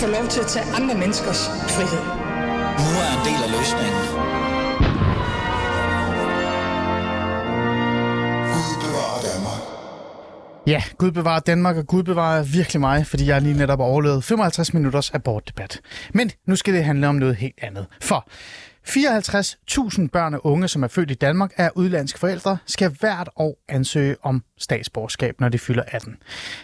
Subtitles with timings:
[0.00, 2.04] få lov til at tage andre menneskers frihed.
[2.84, 4.02] Nu er en del af løsningen.
[10.66, 14.74] Ja, Gud bevarer Danmark, og Gud bevarer virkelig mig, fordi jeg lige netop overlevet 55
[14.74, 15.80] minutters abortdebat.
[16.14, 17.86] Men nu skal det handle om noget helt andet.
[18.02, 18.28] For
[18.88, 23.58] 54.000 børn og unge, som er født i Danmark af udlandske forældre, skal hvert år
[23.68, 26.16] ansøge om statsborgerskab, når de fylder 18.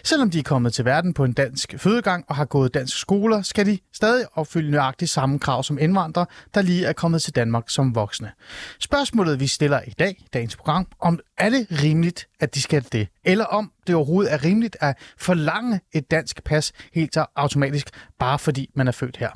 [0.03, 3.41] Selvom de er kommet til verden på en dansk fødegang og har gået dansk skoler,
[3.41, 7.69] skal de stadig opfylde nøjagtigt samme krav som indvandrere, der lige er kommet til Danmark
[7.69, 8.31] som voksne.
[8.79, 13.07] Spørgsmålet, vi stiller i dag, dagens program, om er det rimeligt, at de skal det,
[13.25, 17.89] eller om det overhovedet er rimeligt at forlange et dansk pas helt så automatisk,
[18.19, 19.29] bare fordi man er født her.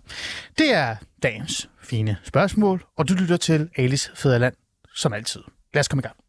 [0.58, 4.54] Det er dagens fine spørgsmål, og du lytter til Alice Fæderland
[4.96, 5.42] som altid.
[5.74, 6.21] Lad os komme i gang.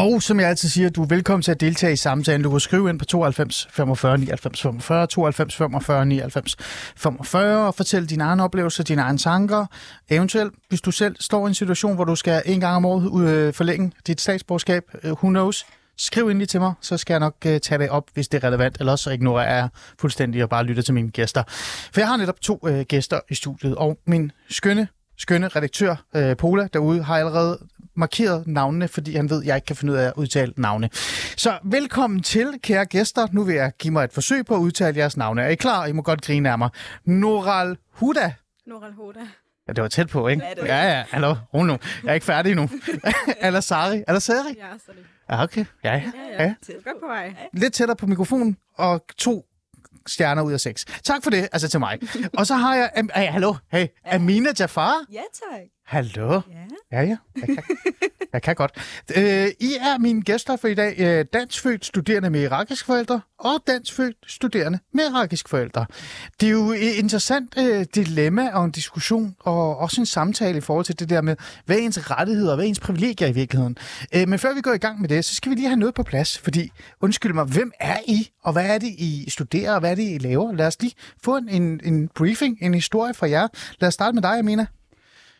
[0.00, 2.42] Og som jeg altid siger, du er velkommen til at deltage i samtalen.
[2.42, 6.56] Du kan skrive ind på 92 45 99 45, 92 45 99
[6.96, 9.66] 45 og fortælle dine egne oplevelser, dine egne tanker.
[10.10, 13.28] Eventuelt, hvis du selv står i en situation, hvor du skal en gang om året
[13.28, 15.66] øh, forlænge dit statsborgerskab, øh, who knows,
[15.98, 18.48] skriv endelig til mig, så skal jeg nok øh, tage det op, hvis det er
[18.48, 21.42] relevant, eller så ignorerer jeg fuldstændig og bare lytter til mine gæster.
[21.92, 26.36] For jeg har netop to øh, gæster i studiet, og min skønne, skønne redaktør, uh,
[26.38, 27.58] Pola, derude, har allerede
[28.00, 30.90] markeret navnene, fordi han ved, at jeg ikke kan finde ud af at udtale navne.
[31.36, 33.26] Så velkommen til, kære gæster.
[33.32, 35.42] Nu vil jeg give mig et forsøg på at udtale jeres navne.
[35.42, 35.86] Er I klar?
[35.86, 36.70] I må godt grine af mig.
[37.04, 38.32] Noral Huda.
[38.66, 39.20] Noral Huda.
[39.68, 40.42] Ja, det var tæt på, ikke?
[40.44, 41.04] Ja, ja, ja.
[41.10, 41.78] Hallo, ro nu.
[42.04, 42.70] Jeg er ikke færdig endnu.
[43.42, 44.02] Eller Sari.
[44.08, 44.36] Eller Sari?
[44.58, 45.04] Ja, det.
[45.30, 45.64] Ja, okay.
[45.84, 46.02] Ja, ja.
[46.38, 46.54] Ja, ja.
[46.68, 46.72] ja.
[46.84, 47.34] Godt på vej.
[47.52, 49.44] Lidt tættere på mikrofonen, og to
[50.06, 50.84] stjerner ud af seks.
[51.04, 51.98] Tak for det, altså til mig.
[52.38, 52.90] og så har jeg...
[52.96, 55.04] Am- hey, hallo, hey, Amina Jafar.
[55.12, 55.60] Ja, tak.
[55.90, 56.32] Hallo.
[56.32, 56.40] Ja.
[56.92, 57.16] Ja, ja.
[57.36, 57.58] Jeg kan,
[58.32, 58.72] jeg kan godt.
[59.16, 60.94] Øh, I er mine gæster for i dag.
[60.98, 65.86] Øh, danskfødt studerende med irakiske forældre og danskfødt studerende med irakiske forældre.
[66.40, 70.60] Det er jo et interessant øh, dilemma og en diskussion og også en samtale i
[70.60, 71.36] forhold til det der med,
[71.66, 73.76] hvad er ens rettigheder og hvad er ens privilegier i virkeligheden.
[74.14, 75.94] Øh, men før vi går i gang med det, så skal vi lige have noget
[75.94, 79.80] på plads, fordi undskyld mig, hvem er I, og hvad er det, I studerer, og
[79.80, 80.52] hvad er det, I laver?
[80.52, 83.48] Lad os lige få en, en, en briefing, en historie fra jer.
[83.80, 84.66] Lad os starte med dig, Amina.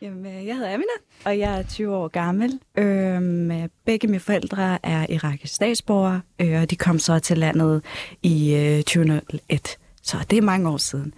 [0.03, 0.93] Jamen, øh, jeg hedder Amina,
[1.25, 2.61] og jeg er 20 år gammel.
[2.79, 7.85] Øhm, øh, begge mine forældre er irakiske statsborgere, øh, og de kom så til landet
[8.23, 9.79] i øh, 2001.
[10.03, 11.15] Så det er mange år siden.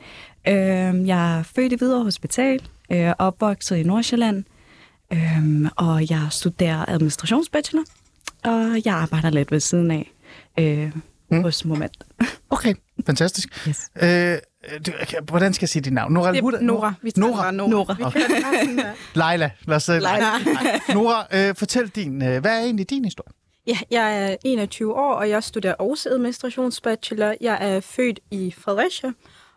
[0.49, 4.45] Øhm, jeg er født i Hvidovre Hospital, øh, opvokset i Nordsjælland,
[5.13, 7.85] øhm, og jeg studerer administrationsbachelor,
[8.45, 10.13] og jeg arbejder lidt ved siden af
[10.59, 10.93] øh,
[11.37, 11.43] mm.
[11.43, 11.93] hos Moment.
[12.51, 12.75] Okay,
[13.07, 13.69] fantastisk.
[13.69, 13.91] Yes.
[14.03, 14.39] Øh,
[14.87, 16.13] du- okay, hvordan skal jeg sige dit navn?
[16.13, 16.95] Nora, er Nora.
[17.03, 17.51] Vi Nora.
[17.51, 17.69] Nora.
[17.69, 17.95] Nora.
[18.61, 18.93] Sådan der.
[19.31, 19.51] Leila.
[19.67, 20.19] Lad os, Leila.
[20.19, 20.81] Nej.
[20.95, 23.33] Nora, øh, fortæl din, øh, hvad er egentlig din historie?
[23.67, 27.35] Ja, jeg er 21 år, og jeg studerer også administrationsbachelor.
[27.41, 29.13] Jeg er født i Fredericia,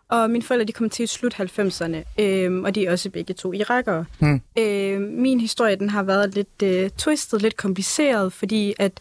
[0.09, 3.53] og mine forældre de kom til slut 90'erne, øhm, og de er også begge to
[3.53, 4.05] irakere.
[4.19, 4.41] Hmm.
[4.57, 8.91] Øhm, min historie den har været lidt øh, twistet, lidt kompliceret, fordi at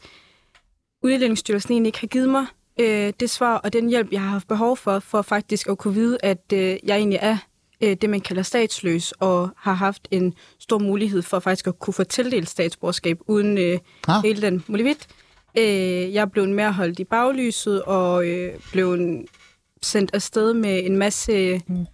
[1.02, 2.46] Udlændingsstyrelsen egentlig ikke har givet mig
[2.80, 5.94] øh, det svar og den hjælp, jeg har haft behov for, for faktisk at kunne
[5.94, 7.36] vide, at øh, jeg egentlig er
[7.80, 11.94] øh, det, man kalder statsløs, og har haft en stor mulighed for faktisk at kunne
[11.94, 14.22] få tildelt statsborgerskab uden øh, Ah.
[14.24, 14.96] hele den mulighed.
[15.58, 18.98] Øh, jeg blevet mere holdt i baglyset og øh, blev
[19.82, 21.86] sendt afsted med en masse mm.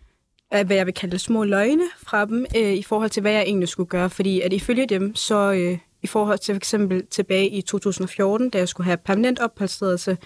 [0.50, 3.42] af, hvad jeg vil kalde små løgne fra dem, øh, i forhold til, hvad jeg
[3.42, 4.10] egentlig skulle gøre.
[4.10, 8.58] Fordi at ifølge dem, så øh, i forhold til for eksempel tilbage i 2014, da
[8.58, 10.18] jeg skulle have permanent opholdstilladelse,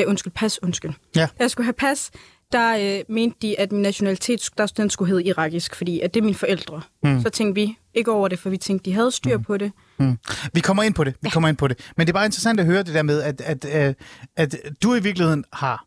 [0.00, 0.92] øh, undskyld, pas, undskyld.
[1.16, 1.20] Ja.
[1.20, 2.10] Da jeg skulle have pas,
[2.52, 6.20] der øh, mente de, at min nationalitet der, den skulle hedde irakisk, fordi at det
[6.20, 6.82] er mine forældre.
[7.02, 7.22] Mm.
[7.22, 9.72] Så tænkte vi ikke over det, for vi tænkte, de havde styr på det.
[9.98, 10.18] Mm.
[10.52, 11.14] Vi kommer ind på det.
[11.22, 11.90] Vi kommer ind på det.
[11.96, 13.96] Men det er bare interessant at høre det der med, at, at, at,
[14.36, 15.86] at du i virkeligheden har...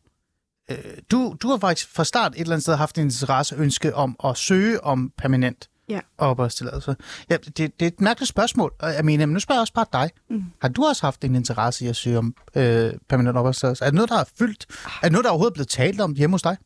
[0.72, 0.78] øh,
[1.12, 4.16] Du, du har faktisk fra start et eller andet sted haft en interesse ønske om
[4.24, 6.00] at søge om permanent Ja.
[6.18, 6.96] opholdstilladelse.
[7.30, 9.74] Ja, det, det er et mærkeligt spørgsmål, og jeg mener, men nu spørger jeg også
[9.74, 10.10] bare dig.
[10.30, 10.44] Mm.
[10.62, 13.84] Har du også haft en interesse i at søge om øh, permanent opholdstilladelse?
[13.84, 14.66] Er det noget, der er fyldt?
[14.86, 16.58] Er det noget, der overhovedet er blevet talt om hjemme hos dig?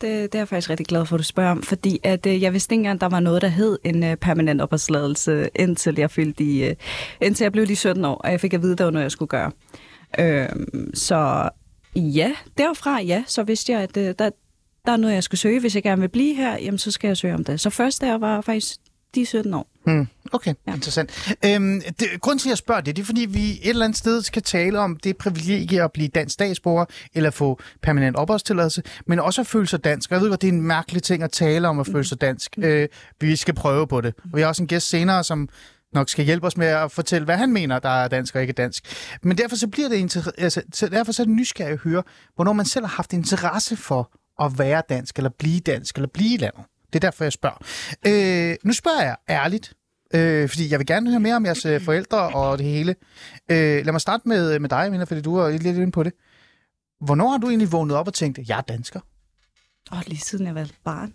[0.00, 2.42] Det, det er jeg faktisk rigtig glad for, at du spørger om, fordi at, øh,
[2.42, 6.10] jeg vidste ikke engang, der var noget, der hed en øh, permanent opholdstilladelse, indtil jeg,
[6.10, 6.74] fyldte de, øh,
[7.20, 9.02] indtil jeg blev de 17 år, og jeg fik at vide, at det var noget,
[9.02, 9.50] jeg skulle gøre.
[10.18, 11.48] Øhm, så
[11.96, 14.30] ja, derfra ja, så vidste jeg, at øh, der,
[14.88, 15.60] der er noget, jeg skal søge.
[15.60, 17.60] Hvis jeg gerne vil blive her, jamen, så skal jeg søge om det.
[17.60, 18.76] Så først der var faktisk
[19.14, 19.70] de 17 år.
[19.84, 20.08] Hmm.
[20.32, 20.74] Okay, ja.
[20.74, 21.36] Interessant.
[21.44, 23.98] Øhm, det, grunden til, at jeg spørger det, det er, fordi vi et eller andet
[23.98, 29.20] sted skal tale om det privilegie at blive dansk statsborger, eller få permanent opholdstilladelse, men
[29.20, 30.10] også at føle sig dansk.
[30.10, 32.20] Og Jeg ved godt, det er en mærkelig ting at tale om at føle sig
[32.20, 32.54] dansk.
[32.58, 32.88] Øh,
[33.20, 34.14] vi skal prøve på det.
[34.32, 35.48] Og vi har også en gæst senere, som
[35.94, 38.52] nok skal hjælpe os med at fortælle, hvad han mener, der er dansk og ikke
[38.52, 38.84] dansk.
[39.22, 42.02] Men derfor så bliver det inter- altså, så derfor så er det nysgerrig at høre,
[42.34, 44.10] hvornår man selv har haft interesse for
[44.42, 46.64] at være dansk, eller blive dansk, eller blive i landet.
[46.86, 47.56] Det er derfor, jeg spørger.
[48.06, 49.72] Øh, nu spørger jeg ærligt,
[50.14, 52.94] øh, fordi jeg vil gerne høre mere om jeres øh, forældre og det hele.
[53.50, 56.12] Øh, lad mig starte med, med dig, Mina, fordi du er lidt inde på det.
[57.00, 59.00] Hvornår har du egentlig vågnet op og tænkt, jeg er dansker?
[59.90, 61.14] Og lige siden jeg var barn.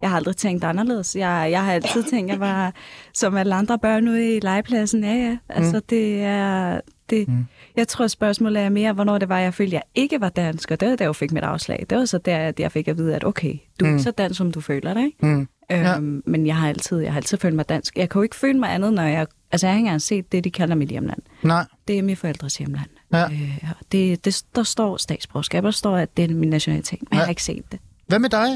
[0.00, 1.16] Jeg har aldrig tænkt anderledes.
[1.16, 2.74] Jeg, jeg har altid tænkt, at jeg var
[3.14, 5.04] som alle andre børn ude i legepladsen.
[5.04, 5.38] Ja, ja.
[5.48, 5.82] Altså, mm.
[5.90, 6.80] det er...
[7.10, 7.46] Det, mm.
[7.76, 10.70] Jeg tror, spørgsmålet er mere, hvornår det var, jeg følte, at jeg ikke var dansk.
[10.70, 11.86] Og det var da jeg fik mit afslag.
[11.90, 13.98] Det var så der, at jeg fik at vide, at okay, du er Mm.
[13.98, 15.04] så dansk, som du føler dig.
[15.04, 15.26] Ikke?
[15.26, 15.48] Mm.
[15.70, 15.96] Ja.
[15.96, 17.96] Øhm, men jeg har, altid, jeg har altid følt mig dansk.
[17.98, 19.26] Jeg kan jo ikke føle mig andet, når jeg...
[19.52, 21.18] Altså, jeg har ikke engang set det, de kalder mit hjemland.
[21.42, 21.64] Nej.
[21.88, 22.90] Det er mine forældres hjemland.
[23.12, 23.24] Ja.
[23.24, 27.00] Øh, og det, det, der står statsborgerskab, og der står, at det er min nationalitet.
[27.02, 27.16] Men Ja.
[27.16, 27.80] jeg har ikke set det.
[28.06, 28.48] Hvad med dig,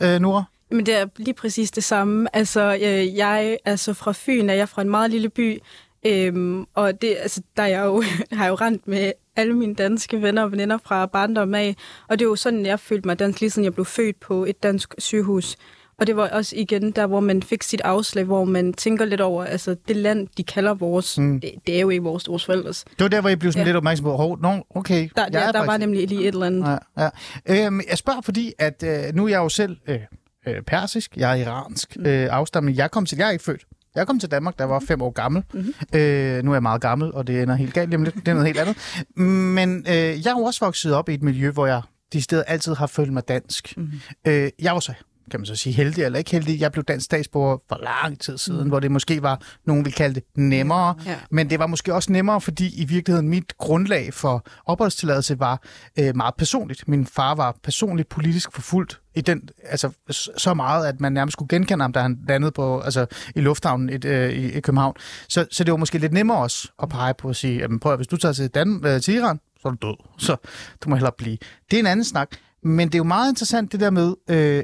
[0.00, 0.44] øh, øh, Nora?
[0.70, 2.36] Men det er lige præcis det samme.
[2.36, 5.58] Altså, øh, jeg er så fra Fyn, er jeg fra en meget lille by,
[6.06, 8.02] øhm, og det, altså, der er jeg jo,
[8.36, 11.76] har jeg jo rent med alle mine danske venner og veninder fra barndom af,
[12.08, 14.44] og det er jo sådan, jeg følte mig dansk, lige siden jeg blev født på
[14.44, 15.56] et dansk sygehus.
[15.98, 19.20] Og det var også igen der, hvor man fik sit afslag, hvor man tænker lidt
[19.20, 21.40] over, altså det land, de kalder vores, Mm.
[21.40, 22.84] det, det er jo ikke vores, vores forældres.
[22.84, 23.68] Det var der, hvor I blev sådan ja.
[23.68, 26.26] Lidt opmærksom på, hov, no, okay, Der, jeg der, er der var nemlig lige et
[26.28, 26.78] eller andet.
[26.96, 27.08] Ja,
[27.46, 27.66] ja.
[27.66, 29.98] Øhm, jeg spørger, fordi at øh, nu er jeg jo selv øh,
[30.46, 32.06] øh, persisk, jeg er iransk Mm.
[32.06, 32.76] øh, afstamning.
[32.76, 33.62] Jeg kom til, jeg er ikke født.
[33.94, 35.42] Jeg kom til Danmark, da jeg var fem år gammel.
[35.52, 35.74] Mhm.
[35.94, 38.14] Øh, nu er jeg meget gammel, og det ender helt galt lige lidt.
[38.14, 38.76] Det er noget helt andet.
[39.16, 42.42] Men øh, jeg er jo også vokset op i et miljø, hvor jeg de steder
[42.42, 43.76] altid har følt mig dansk.
[43.76, 43.86] Mhm.
[43.86, 44.30] Mm.
[44.30, 44.92] Øh, jeg var så
[45.30, 46.60] kan man så sige heldig eller ikke heldig.
[46.60, 48.68] Jeg blev dansk statsborger for lang tid siden, mm.
[48.68, 50.94] hvor det måske var, nogen vil kalde det nemmere.
[51.06, 51.16] Ja.
[51.30, 55.62] Men det var måske også nemmere, fordi i virkeligheden mit grundlag for opholdstilladelse var
[55.98, 56.88] øh, meget personligt.
[56.88, 59.90] Min far var personligt politisk forfulgt i den, altså,
[60.36, 63.90] så meget, at man nærmest skulle genkende ham, da han landede på, altså, i lufthavnen
[63.90, 64.94] et, øh, i, i København.
[65.28, 67.92] Så, så det var måske lidt nemmere også at pege på at sige, jamen, prøv
[67.92, 69.96] at, hvis du tager til, Dan, øh, til Iran, så er du død.
[70.26, 70.36] Så
[70.84, 71.38] du må hellere blive.
[71.70, 72.28] Det er en anden snak.
[72.62, 74.62] Men det er jo meget interessant det der med, øh,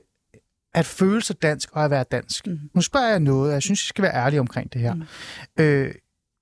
[0.74, 2.46] at føle sig dansk og at være dansk.
[2.46, 2.58] Mm.
[2.74, 4.94] Nu spørger jeg noget, og jeg synes, jeg skal være ærlig omkring det her.
[4.94, 5.02] Mm.
[5.60, 5.94] Øh,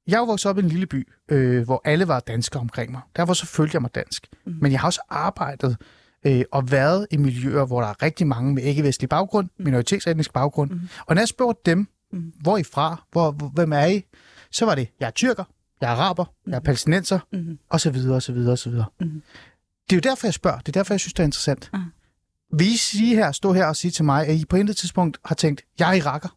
[0.07, 3.01] jeg er vokset op i en lille by, øh, hvor alle var danskere omkring mig.
[3.17, 4.27] Derfor så følte jeg mig dansk.
[4.47, 4.55] Mm.
[4.61, 5.77] Men jeg har også arbejdet
[6.27, 9.65] øh, og været i miljøer, hvor der er rigtig mange med ikke-vestlig baggrund, mm.
[9.65, 10.71] minoritetsetnisk baggrund.
[10.71, 10.81] Mm.
[11.07, 12.33] Og når jeg spurgte dem, mm.
[12.41, 14.05] hvor I fra, hvor, hvem er I,
[14.51, 15.45] så var det, jeg er tyrker,
[15.81, 16.51] jeg er araber, mm.
[16.51, 17.59] jeg er palæstinenser, mm.
[17.71, 18.87] og så videre, og så videre, og så videre.
[19.01, 19.23] Mm.
[19.91, 20.59] Det er jo derfor, jeg spørger.
[20.59, 21.71] Det er derfor, jeg synes, det er interessant.
[21.73, 21.81] Ah.
[22.53, 25.19] Vil I sige her, stå her og sige til mig, at I på intet tidspunkt
[25.25, 26.36] har tænkt, jeg er iraker?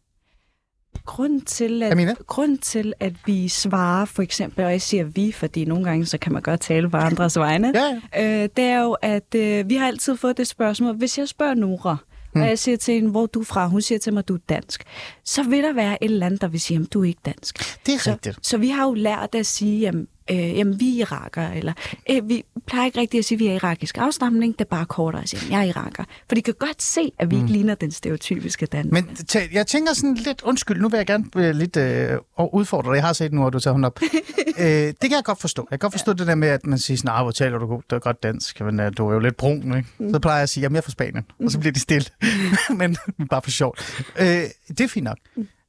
[1.06, 2.14] Grunden til, at, Amina?
[2.26, 6.18] grunden til, at vi svarer, for eksempel, og jeg siger vi, fordi nogle gange så
[6.18, 7.72] kan man godt tale på andres vegne,
[8.14, 11.28] Ja, øh, det er jo, at øh, vi har altid fået det spørgsmål, hvis jeg
[11.28, 11.96] spørger Nora,
[12.32, 12.42] Hmm.
[12.42, 14.38] og jeg siger til hende, hvor du er fra, hun siger til mig, du er
[14.48, 14.82] dansk,
[15.24, 17.58] så vil der være et eller andet, der vil sige, at du er ikke dansk.
[17.86, 18.46] det er Så, rigtigt.
[18.46, 21.72] så vi har jo lært at sige, jamen, øh, jamen vi er irakere, eller
[22.10, 24.86] øh, vi plejer ikke rigtigt at sige, at vi er irakisk afstamning, det er bare
[24.86, 26.04] kortere at sige, at jeg er iraker.
[26.28, 28.92] For de kan godt se, at vi ikke ligner den stereotypiske dansker.
[28.92, 32.18] Men tæ- jeg tænker sådan lidt, undskyld, nu vil jeg gerne blive lidt øh,
[32.52, 32.96] udfordre dig.
[32.96, 34.00] Jeg har set nu, at du tager hånden op.
[34.60, 35.66] øh, det kan jeg godt forstå.
[35.70, 36.16] Jeg kan godt forstå ja.
[36.16, 38.22] det der med, at man siger sådan, "Ah, hvor taler du godt, det er godt
[38.22, 39.88] dansk, men uh, du er jo lidt brun, ikke?
[39.98, 40.12] Mm.
[40.12, 42.06] Så plejer jeg at sige, jamen jeg er fra Spanien, og så bliver de stille.
[42.78, 42.96] men
[43.30, 44.04] bare for sjovt.
[44.20, 44.26] Øh,
[44.68, 45.18] det er fint nok.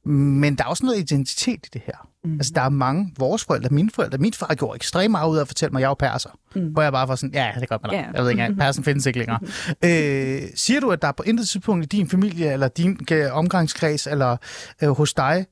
[0.04, 2.08] Men der er også noget identitet i det her.
[2.24, 2.34] Mm.
[2.34, 5.40] Altså, der er mange, vores forældre, mine forældre, min far gjorde ekstremt meget ud af
[5.40, 6.30] at fortælle mig, at jeg er perser.
[6.54, 6.66] Mm.
[6.66, 7.96] Hvor jeg bare var sådan, ja, det er godt med dig.
[7.96, 8.06] Ja.
[8.14, 9.38] Jeg ved ikke engang, persen findes ikke længere.
[9.84, 13.36] øh, siger du, at der er på intet tidspunkt i din familie, eller din øh,
[13.36, 14.36] omgangskreds, eller
[14.82, 15.46] øh, hos dig,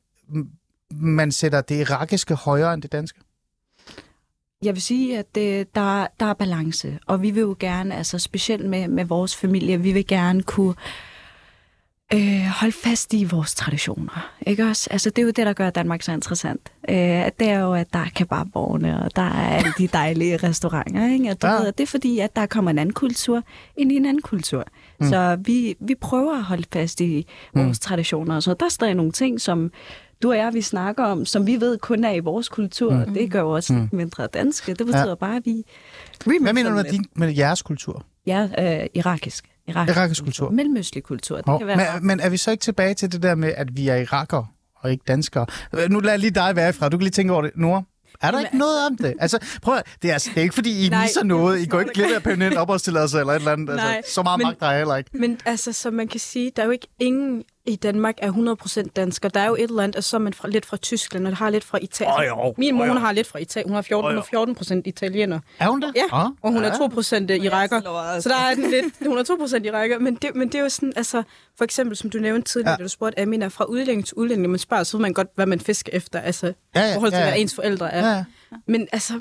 [0.90, 3.20] man sætter det irakiske højere end det danske?
[4.62, 8.18] Jeg vil sige, at det, der, der er balance, og vi vil jo gerne, altså
[8.18, 11.09] specielt med, med vores familie, vi vil gerne kunne øh,
[12.60, 14.30] holde fast i vores traditioner.
[14.46, 14.88] Ikke også?
[14.90, 16.72] Altså, det er jo det, der gør Danmark så interessant.
[16.88, 21.12] Øh, det er jo, at der er kebabborgene, og der er alle de dejlige restauranter.
[21.12, 21.30] Ikke?
[21.30, 21.52] Og du Ja.
[21.52, 23.42] ved, det er fordi, at der kommer en anden kultur
[23.76, 24.64] ind i en anden kultur.
[25.00, 25.08] Mm.
[25.08, 27.74] Så vi, vi prøver at holde fast i vores mm.
[27.80, 28.40] traditioner.
[28.40, 29.70] Så der er stadig nogle ting, som
[30.22, 33.04] du og jeg, vi snakker om, som vi ved kun er i vores kultur.
[33.06, 33.14] Mm.
[33.14, 33.88] Det gør jo også mm.
[33.92, 34.74] mindre danske.
[34.74, 35.14] Det betyder ja.
[35.14, 35.62] bare, at vi
[36.24, 38.04] Hvad mener du med, din, med jeres kultur?
[38.26, 39.49] Ja, øh, irakisk.
[39.68, 40.50] Irakisk, Irakisk kultur.
[40.50, 41.36] Mellemøstlig kultur.
[41.36, 43.52] Det Oh, kan være men, men er vi så ikke tilbage til det der med,
[43.56, 45.46] at vi er irakere og ikke danskere?
[45.78, 46.88] Øh, Nu lader jeg lige dig være fra.
[46.88, 47.50] Du kan lige tænke over det.
[47.56, 47.82] Nora?
[48.22, 49.14] Er der ikke noget om det?
[49.20, 51.02] Altså, prøv at, det, er, det er ikke fordi, I Nej.
[51.04, 51.60] misser noget.
[51.60, 53.76] I går ikke glip af permanent opholdstilladelse eller et eller andet.
[53.76, 55.10] Nej, Altså, så meget men- magt har jeg heller ikke.
[55.14, 58.32] Men altså, som man kan sige, der er jo ikke ingen, i Danmark er
[58.86, 59.28] 100% dansker.
[59.28, 61.30] Der er jo et eller andet, og så er man fra, lidt fra Tyskland, og
[61.30, 62.32] der har lidt fra Italien.
[62.32, 62.54] Åh, jo.
[62.58, 62.92] Min mor jo.
[62.92, 63.68] har lidt fra Italien.
[63.68, 65.40] Hun har 14, hun er 14 procent italiener.
[65.58, 65.92] Er hun det?
[65.96, 66.68] Ja, Ah, og hun ja.
[66.70, 67.80] er 2 procent iraker.
[67.80, 69.98] slår Så der er den lidt, hun er 2 procent iraker.
[69.98, 71.22] Men det, men det er jo sådan, altså,
[71.56, 72.72] for eksempel, som du nævnte tidligere, Ja.
[72.72, 72.76] ja.
[72.78, 75.28] da du spurgte Amina, fra udlænding til udlænding, når man spørger, så ved man godt,
[75.34, 77.30] hvad man fisker efter, altså, Ja, ja, i forhold til, ja, ja.
[77.30, 78.08] hvad ens forældre er.
[78.08, 78.24] Ja, ja.
[78.66, 79.12] Men altså,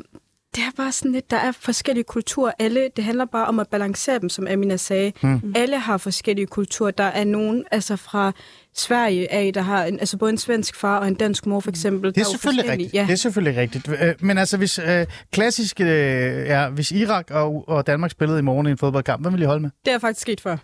[0.56, 2.52] det er bare sådan lidt, der er forskellige kulturer.
[2.60, 5.12] Alle, det handler bare om at balancere dem, som Amina sagde.
[5.22, 5.54] Mm.
[5.56, 6.92] Alle har forskellige kulturer.
[6.92, 8.32] Der er nogen, altså fra
[8.76, 11.70] Sverige af, der har en, altså både en svensk far og en dansk mor, for
[11.70, 12.16] eksempel.
[12.16, 12.94] Det er selvfølgelig rigtigt.
[12.94, 13.02] Ja.
[13.02, 13.90] Det er selvfølgelig rigtigt.
[14.02, 18.42] Øh, Men altså, hvis øh, klassisk, øh, ja, hvis Irak og, og Danmark spillede i
[18.42, 19.70] morgen i en fodboldkamp, hvem vil I holde med?
[19.86, 20.58] Det er faktisk sket før.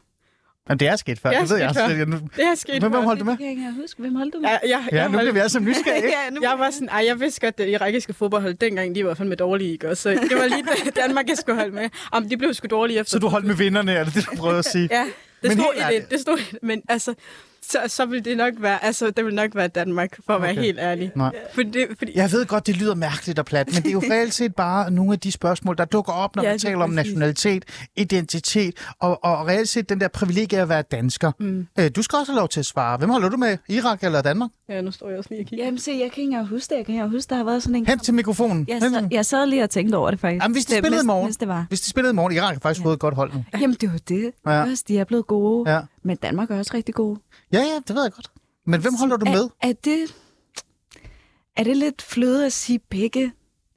[0.69, 1.29] Jamen, det er sket før.
[1.29, 1.91] Det er det ved jeg sket også.
[1.93, 1.98] før.
[1.98, 2.89] Jeg, nu, Det er sket hvem, før.
[2.89, 3.31] hvem holdt du med?
[3.31, 4.50] Jeg kan ikke huske, hvem holdt du med?
[4.50, 6.03] Ja, jeg, Ja, jeg nu bliver vi sammen nysgerrige.
[6.25, 9.05] ja, nu Jeg var sådan, ej, jeg vidste godt, at det irakiske fodboldhold dengang, de
[9.05, 9.89] var fandme dårlige, ikke?
[9.89, 11.89] Og så det var lige det, Danmark, jeg skulle holde med.
[12.15, 13.12] Jamen, de blev sgu dårlige efter.
[13.12, 14.88] Så du holdt med vinderne, er det det, du prøver at sige?
[14.91, 15.01] Ja,
[15.41, 16.10] det Men stod i det.
[16.12, 16.60] Det stod i det.
[16.63, 17.13] Men altså,
[17.69, 20.53] så, så vil det nok være, altså, det vil nok være Danmark, for at være
[20.53, 21.12] helt ærlig.
[21.15, 21.31] Nej.
[21.53, 24.34] Fordi, fordi, Jeg ved godt, det lyder mærkeligt og plat, men det er jo reelt
[24.34, 26.95] set bare nogle af de spørgsmål, der dukker op, når Ja, man taler om præcis.
[26.95, 27.65] nationalitet,
[27.98, 31.31] identitet og, og reelt set den der privilegie at være dansker.
[31.39, 31.67] Mm.
[31.79, 32.98] Øh, du skal også have lov til at svare.
[32.98, 33.57] Hvem holder du med?
[33.69, 34.50] Irak eller Danmark?
[34.69, 35.65] ja, nu står jeg også lige og kigger.
[35.65, 36.77] Jamen se, jeg kan ikke engang huske det.
[36.77, 37.86] Jeg kan ikke huske, der har været sådan en...
[37.86, 38.65] Hen til mikrofonen.
[38.67, 40.43] Jeg, jeg sad lige og tænkte over det faktisk.
[40.43, 41.25] Jamen, hvis de Det- spillede i morgen.
[41.25, 41.65] Mens det var.
[41.69, 43.43] Hvis de spillede i morgen, Irak har faktisk fået et godt hold nu.
[43.62, 44.31] Jamen, det var det.
[44.45, 44.51] Ja.
[44.51, 44.62] Ja.
[44.72, 45.72] Også, de er blevet gode.
[45.74, 45.79] Ja.
[46.03, 47.19] Men Danmark er også rigtig gode.
[47.60, 48.32] Ja, ja, det ved jeg godt.
[48.66, 49.44] Men hvem holder du med?
[49.62, 50.16] Er, er det...
[51.58, 53.32] Er det lidt fløde at sige begge?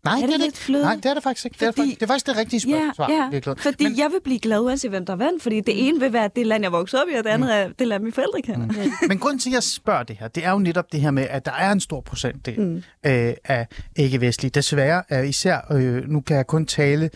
[0.05, 0.59] Nej, er det, det er det lidt ikke.
[0.59, 0.83] fløde?
[0.83, 1.55] Nej, det er det faktisk ikke.
[1.61, 2.87] Det er, Fordi- faktisk, det er faktisk det rigtige spørgsmål.
[2.87, 3.53] Ja, svar, ja.
[3.63, 6.31] fordi Men- jeg vil blive glad uanset hvem der vandt, fordi det ene vil være
[6.37, 8.67] det land, jeg voksede op i, og det andet er det land, mine forældre kender.
[8.67, 9.09] Mm.
[9.09, 11.27] Men grunden til, at jeg spørger det her, det er jo netop det her med,
[11.31, 12.77] at der er en stor procentdel mm.
[13.07, 13.67] øh, af
[13.97, 14.51] ikke-vestlige.
[14.51, 17.11] Desværre, øh, især, øh, nu kan jeg kun tale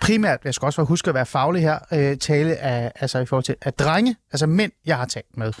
[0.00, 3.44] primært, jeg skal også huske at være faglig her, øh, tale af, altså i forhold
[3.44, 5.52] til af drenge, altså mænd, jeg har talt med.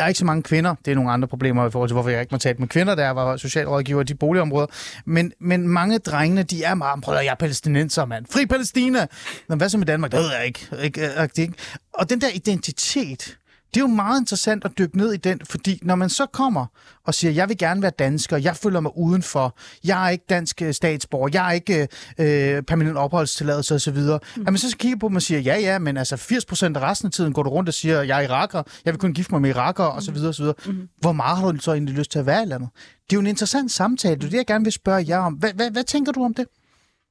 [0.00, 0.74] Er ikke så mange kvinder.
[0.84, 2.94] Det er nogle andre problemer i forhold til, hvorfor jeg ikke må tale med kvinder,
[2.94, 4.66] der var socialrådgiver i de boligområder.
[5.04, 8.26] Men, men mange drengene, de er meget, prøv at jeg er palæstinenser, mand.
[8.30, 9.06] Fri Palæstina!
[9.48, 10.12] Men hvad så med Danmark?
[10.12, 11.54] Det ved jeg ikke, ikke, øh, ikke.
[11.94, 13.36] Og den der identitet,
[13.74, 16.66] det er jo meget interessant at dykke ned i den, fordi når man så kommer
[17.04, 20.62] og siger, jeg vil gerne være dansker, jeg føler mig udenfor, jeg er ikke dansk
[20.62, 24.42] øh, statsborger, jeg er ikke øh, permanent opholdstilladelse osv., mm.
[24.46, 27.06] at man så kigger på dem og siger, ja ja, men altså 80% af resten
[27.06, 29.42] af tiden går du rundt og siger, jeg er iraker, jeg vil kun gifte mig
[29.42, 30.16] med irakere osv.
[30.16, 30.44] osv.
[30.66, 30.88] Mm.
[30.98, 32.68] Hvor meget har du så egentlig lyst til at være i landet?
[32.74, 35.32] Det er jo en interessant samtale, det er det, jeg gerne vil spørge jer om.
[35.32, 36.46] Hvad, hvad, hvad tænker du om det?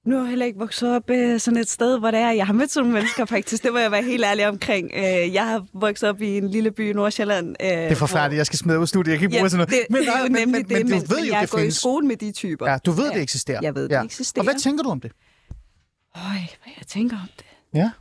[0.05, 2.31] Nu er jeg heller ikke vokset op øh, sådan et sted, hvor det er.
[2.31, 3.63] Jeg har mødt sådan nogle mennesker faktisk.
[3.63, 4.91] Det må jeg være helt ærlig omkring.
[4.95, 7.55] Øh, jeg har vokset op i en lille by i Nordsjælland.
[7.61, 9.49] Øh, Det er forfærdeligt, jeg skal smide ud af studiet, jeg kan ikke Ja, bruge
[9.49, 10.05] sådan det, noget.
[10.07, 11.53] det er jo nej, nemlig det, men, men, du ved men jo, jeg er det
[11.53, 11.75] i findes.
[11.75, 12.71] skole med de typer.
[12.71, 13.13] Ja, du ved, Ja.
[13.13, 13.59] det eksisterer.
[13.61, 14.03] Jeg ved, det ja.
[14.03, 14.41] eksisterer.
[14.41, 15.11] Og hvad tænker du om det?
[16.15, 16.21] Øj,
[16.63, 17.45] hvad jeg tænker om det.
[17.73, 17.91] Ja.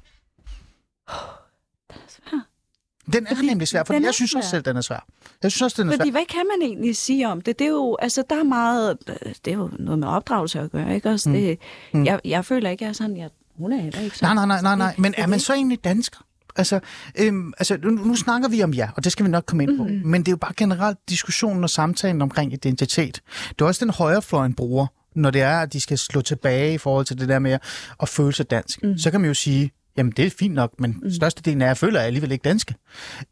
[3.12, 3.37] Den er svær.
[3.37, 4.57] Fordi nemlig svær, for jeg synes også svær.
[4.57, 5.07] selv, den er svær.
[5.43, 5.99] Jeg synes også, den er svær.
[5.99, 7.59] Fordi hvad kan man egentlig sige om det?
[7.59, 8.97] Det er jo, altså, der er meget,
[9.45, 11.29] det er jo noget med opdragelse at gøre, ikke også?
[11.29, 11.35] Mm.
[11.35, 11.59] Det,
[11.95, 14.37] jeg, jeg føler ikke, jeg er sådan, jeg, hun er heller ikke Nej, sådan.
[14.37, 14.95] nej, nej, nej, nej.
[14.99, 16.19] Men Det er man så egentlig dansker?
[16.57, 16.81] Altså,
[17.19, 19.77] øhm, altså nu, nu snakker vi om jer, og det skal vi nok komme ind
[19.79, 19.85] på.
[19.85, 20.09] Mm-hmm.
[20.09, 23.21] Men det er jo bare generelt diskussionen og samtalen omkring identitet.
[23.49, 26.79] Det er også den højrefløjen bruger, når det er, at de skal slå tilbage i
[26.79, 27.59] forhold til det der med
[28.03, 28.83] at føle sig dansk.
[28.83, 28.99] Mm.
[28.99, 31.11] Så kan man jo sige, jamen det er fint nok, men mm.
[31.11, 32.75] størstedelen af jer føler jeg alligevel ikke danske.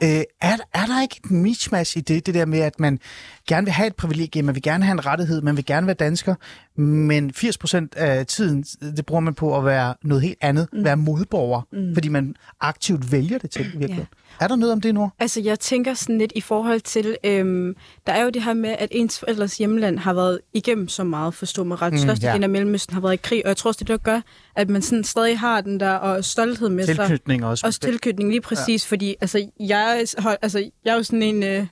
[0.02, 2.99] Øh, er, er der ikke et mismatch i det, det der med, at man
[3.46, 5.94] gerne vil have et privilegie, man vil gerne have en rettighed, man vil gerne være
[5.94, 6.34] dansker,
[6.80, 10.84] men 80% af tiden, det bruger man på at være noget helt andet, mm.
[10.84, 11.94] være modborger, mm.
[11.94, 14.08] fordi man aktivt vælger det til i virkeligheden.
[14.40, 14.44] Ja.
[14.44, 15.10] Er der noget om det nu?
[15.18, 17.74] Altså, jeg tænker sådan lidt i forhold til, øhm,
[18.06, 21.34] der er jo det her med, at ens forældres hjemland har været igennem så meget,
[21.34, 21.92] forstå mig ret.
[21.92, 22.46] Mm, Størstedelen ja.
[22.46, 24.20] af Mellemøsten har været i krig, og jeg tror også, det der gør,
[24.56, 26.96] at man sådan stadig har den der og stolthed med sig.
[26.96, 27.66] Tilknytning også.
[27.66, 28.94] Også tilknytning, lige præcis, ja.
[28.94, 30.06] fordi altså, jeg,
[30.42, 31.66] altså, jeg er jo sådan en øh,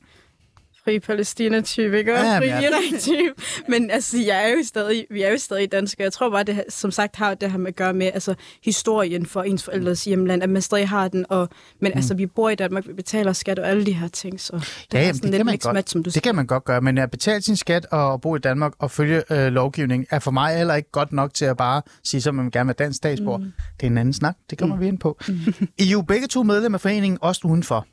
[0.84, 2.12] fri Palæstina-type, ikke?
[2.14, 3.34] Og Ja, fri Irak-type.
[3.68, 6.04] Men altså, jeg er jo stadig, vi er jo stadig danskere.
[6.04, 9.26] Jeg tror bare, det som sagt har det her med at gøre med altså, historien
[9.26, 11.26] for ens forældres hjemland, at man stadig har den.
[11.28, 11.48] Og,
[11.80, 11.98] men mm.
[11.98, 14.52] altså, vi bor i Danmark, vi betaler skat og alle de her ting, så
[14.92, 15.74] det Ja, er sådan det kan lidt man mix godt.
[15.74, 18.36] match, som du Det kan man godt gøre, men at betale sin skat og bo
[18.36, 21.56] i Danmark og følge øh, lovgivning er for mig heller ikke godt nok til at
[21.56, 23.38] bare sige, så man vil gerne være dansk statsborger.
[23.38, 23.52] Mm.
[23.80, 24.82] Det er en anden snak, det kommer mm.
[24.82, 25.18] vi ind på.
[25.28, 25.34] Mm.
[25.78, 27.86] I er jo begge to medlem af foreningen, også udenfor.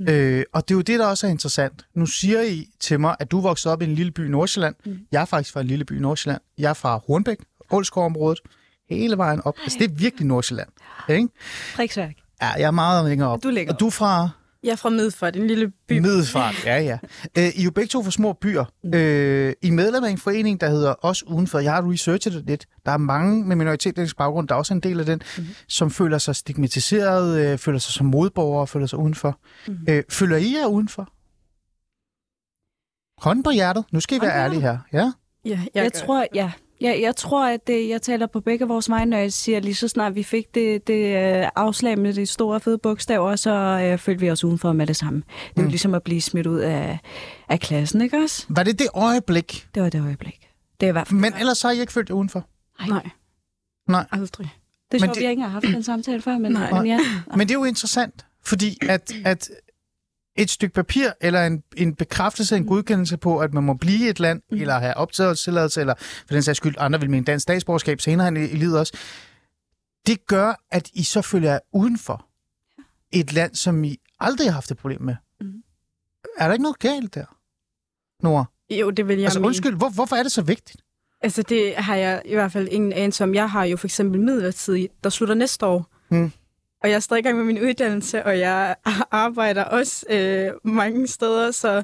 [0.00, 0.08] Mm.
[0.08, 1.86] Øh, og det er jo det, der også er interessant.
[1.94, 4.74] Nu siger I til mig, at du voksede op i en lille by i Nordsjælland.
[4.84, 4.98] Mm.
[5.12, 6.40] Jeg er faktisk fra en lille by i Nordsjælland.
[6.58, 7.38] Jeg er fra Hornbæk,
[7.70, 8.40] Ålsgård-området,
[8.90, 9.54] hele vejen op.
[9.62, 10.68] Altså, det er virkelig Nordsjælland.
[11.08, 11.28] Ikke?
[11.40, 12.16] Frederiksværk.
[12.42, 13.42] Ja, jeg er meget længere op.
[13.42, 14.28] Du og du er fra...
[14.62, 15.98] Jeg er fra Middelfart, en lille by.
[15.98, 16.98] Middelfart, ja, ja.
[17.38, 18.64] Øh, I er jo begge to fra små byer.
[18.84, 18.94] Mm.
[18.94, 21.58] Øh, I er medlem af en forening, der hedder Os Udenfor.
[21.58, 22.66] Jeg har researchet det lidt.
[22.86, 25.44] Der er mange med minoritetens baggrund, der er også en del af den, mm.
[25.68, 29.38] som føler sig stigmatiseret, øh, føler sig som modborgere, føler sig udenfor.
[29.68, 29.78] Mm.
[29.88, 31.08] Øh, føler I jer udenfor?
[33.22, 33.84] Hånden på hjertet.
[33.92, 34.78] Nu skal I være ærlige her.
[34.92, 34.98] Ja.
[34.98, 35.10] Ja,
[35.44, 36.00] jeg, Jeg, jeg gør.
[36.00, 36.52] tror, ja.
[36.80, 39.74] Jeg, jeg tror, at det, jeg taler på begge vores vegne, når jeg siger, lige
[39.74, 43.98] så snart vi fik det, det øh, afslag med de store fede bogstaver, så øh,
[43.98, 45.18] følte vi os udenfor med det samme.
[45.26, 45.68] Det er jo Mm.
[45.68, 46.98] ligesom at blive smidt ud af,
[47.48, 48.46] af klassen, ikke også?
[48.48, 49.66] Var det det øjeblik?
[49.74, 50.48] Det var det øjeblik.
[50.80, 51.20] Det er i hvert fald...
[51.20, 52.46] Men ellers så har I ikke følt jer udenfor.
[52.88, 53.08] Nej.
[53.88, 54.06] Nej.
[54.12, 54.48] Aldrig.
[54.92, 56.70] det er sjovt, det- vi har ikke engang haft den samtale før, men, Nej.
[56.72, 57.00] men ja.
[57.36, 59.50] Men det er jo interessant, fordi at, at
[60.40, 64.20] et stykke papir eller en, en bekræftelse, en godkendelse på, at man må blive et
[64.20, 64.60] land, mm.
[64.60, 68.36] eller have optagelsetilladelse, eller for den sags skyld, andre vil mene dansk statsborgerskab senere hen
[68.36, 68.98] i, i livet også,
[70.06, 72.26] det gør, at I så følger udenfor
[73.12, 75.16] et land, som I aldrig har haft et problem med.
[75.40, 75.62] Mm.
[76.38, 77.24] Er der ikke noget galt der,
[78.22, 78.44] Nora?
[78.70, 80.82] Jo, det vil jeg Altså undskyld, hvor, hvorfor er det så vigtigt?
[81.22, 83.34] Altså, det har jeg i hvert fald ingen anelse om.
[83.34, 85.86] Jeg har jo for eksempel midlertidigt, der slutter næste år.
[86.10, 86.32] Mm.
[86.82, 88.76] Og jeg er stadig i gang med min uddannelse, og jeg
[89.10, 91.82] arbejder også øh, mange steder, så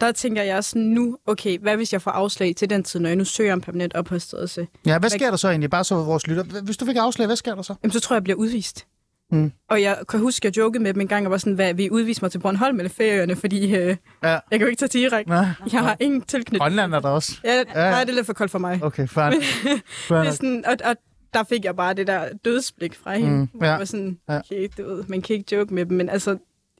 [0.00, 3.08] der tænker jeg sådan nu, okay, hvad hvis jeg får afslag til den tid, når
[3.08, 4.66] jeg nu søger om permanent opholdstilladelse?
[4.86, 5.70] Ja, hvad sker der så egentlig?
[5.70, 6.42] Bare så vores lytter.
[6.62, 7.74] Hvis du fik afslag, hvad sker der så?
[7.82, 8.86] Jamen, så tror jeg, jeg bliver udvist.
[9.32, 9.52] Mm.
[9.70, 11.74] Og jeg kan huske, at jeg jokede med dem en gang, og var sådan, hvad,
[11.74, 14.28] vi udviste mig til Bornholm eller ferierne, fordi øh, Ja.
[14.30, 15.26] jeg kan jo ikke tage til Irak.
[15.26, 15.46] Nej.
[15.72, 16.60] Jeg har ingen tilknytning.
[16.60, 17.32] Grønland er der også.
[17.44, 17.62] Ja, Ja.
[17.90, 18.80] nej, det er lidt for koldt for mig.
[18.82, 19.30] Okay, fair.
[20.08, 20.96] fair Det er sådan, og, og
[21.36, 23.48] der fik jeg bare det der dødsblik fra hende.
[23.52, 23.76] Mm, ja.
[23.76, 26.38] var sådan, okay, du ved, man kan ikke joke med dem, men altså,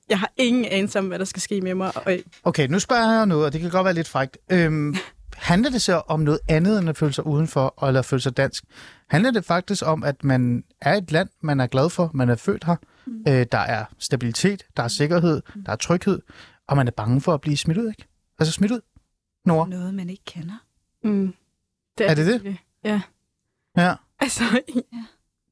[0.08, 1.92] jeg har ingen anelse om, hvad der skal ske med mig.
[2.06, 4.38] Og, Okay, nu spørger jeg noget, og det kan godt være lidt frækt.
[4.52, 4.94] Øhm,
[5.36, 8.36] handler det så om noget andet, end at føle sig udenfor, eller at føle sig
[8.36, 8.64] dansk?
[9.08, 12.34] Handler det faktisk om, at man er et land, man er glad for, man er
[12.36, 13.24] født her, mm.
[13.28, 15.64] øh, der er stabilitet, der er sikkerhed, Mm.
[15.64, 16.20] der er tryghed,
[16.66, 18.04] og man er bange for at blive smidt ud, ikke?
[18.38, 18.80] Altså smidt ud?
[19.44, 19.68] Nora?
[19.68, 20.54] Noget, man ikke kender.
[21.04, 21.34] mm,
[21.98, 22.32] det Er det det?
[22.32, 22.60] virkelig.
[22.84, 23.00] Ja,
[23.76, 23.94] Ja.
[24.24, 24.44] altså,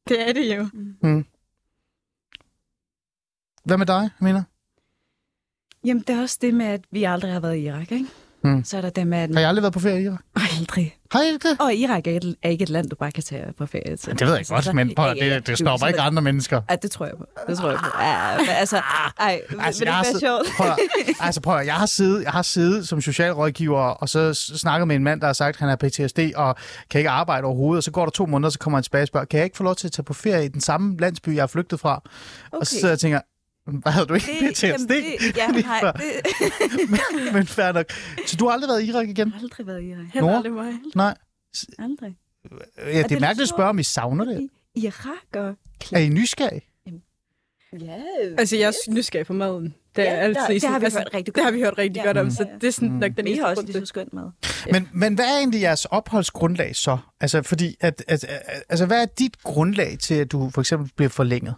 [0.09, 0.69] det er det jo.
[1.03, 1.25] Mm.
[3.65, 4.45] Hvad med dig, Amina?
[5.85, 8.07] Jamen, det er også det med, at vi aldrig har været i Irak, ikke?
[8.45, 8.65] Mm.
[8.65, 9.31] Så er der det med, at...
[9.35, 10.21] Har I aldrig været på ferie i Irak?
[10.59, 10.97] Aldrig.
[11.13, 11.61] Har I ikke det?
[11.61, 14.13] Og Irak er, et, er ikke et land, du bare kan tage på ferie til.
[14.13, 16.23] Det ved jeg Altså, godt, så- men prøv, ja, ja, det, det stopper ikke andre
[16.23, 16.61] mennesker.
[16.71, 17.27] Ja, det tror jeg på.
[17.49, 17.87] Det tror jeg på.
[18.03, 18.77] Ja, men altså,
[19.21, 20.47] ej, vil, Altså, vil det jeg har ikke være sjovt?
[20.57, 20.67] Prøv,
[21.27, 25.05] altså prøv, jeg har siddet, jeg har siddet som socialrådgiver og så snakket med en
[25.05, 26.57] mand, der har sagt, at han har PTSD og
[26.91, 29.09] kan ikke arbejde overhovedet, og så går der to måneder, så kommer han tilbage og
[29.09, 31.35] spørger, kan jeg ikke få lov til at tage på ferie i den samme landsby,
[31.37, 31.95] jeg er flygtet fra?
[32.53, 32.59] Okay.
[32.61, 33.21] Og så sidder jeg og tænker,
[33.67, 34.65] hvad havde du ikke PTSD?
[34.65, 35.03] jamen, det,
[35.37, 36.03] ja, nej, det,
[36.91, 37.87] men, men fair nok.
[38.27, 39.29] Så du har aldrig været i Irak igen?
[39.29, 40.05] jeg har aldrig været i Irak.
[40.13, 40.37] Heller Nora?
[40.37, 40.73] aldrig mig.
[40.95, 41.15] Nej.
[41.79, 42.17] Aldrig.
[42.79, 44.49] Ja, det er det mærkeligt at spørge, om I savner det.
[44.75, 45.55] Irak og...
[45.93, 46.63] Er I nysgerrige?
[47.81, 48.03] Ja,
[48.39, 49.75] Altså, jeg er nysgerrig på maden.
[49.97, 51.45] Det, er Ja, altid, der- det har vi altså, hørt rigtig Det godt.
[51.45, 52.07] har vi hørt rigtig Ja.
[52.07, 52.31] godt om, Mm.
[52.31, 52.95] så det er sådan Mm.
[52.95, 53.87] nok den vi eneste har også grund lige til.
[53.87, 54.23] så skønt med.
[54.73, 56.99] Men, men hvad er egentlig jeres opholdsgrundlag så?
[57.21, 60.91] Altså, fordi at, at, at, altså, hvad er dit grundlag til, at du for eksempel
[60.97, 61.55] bliver forlænget?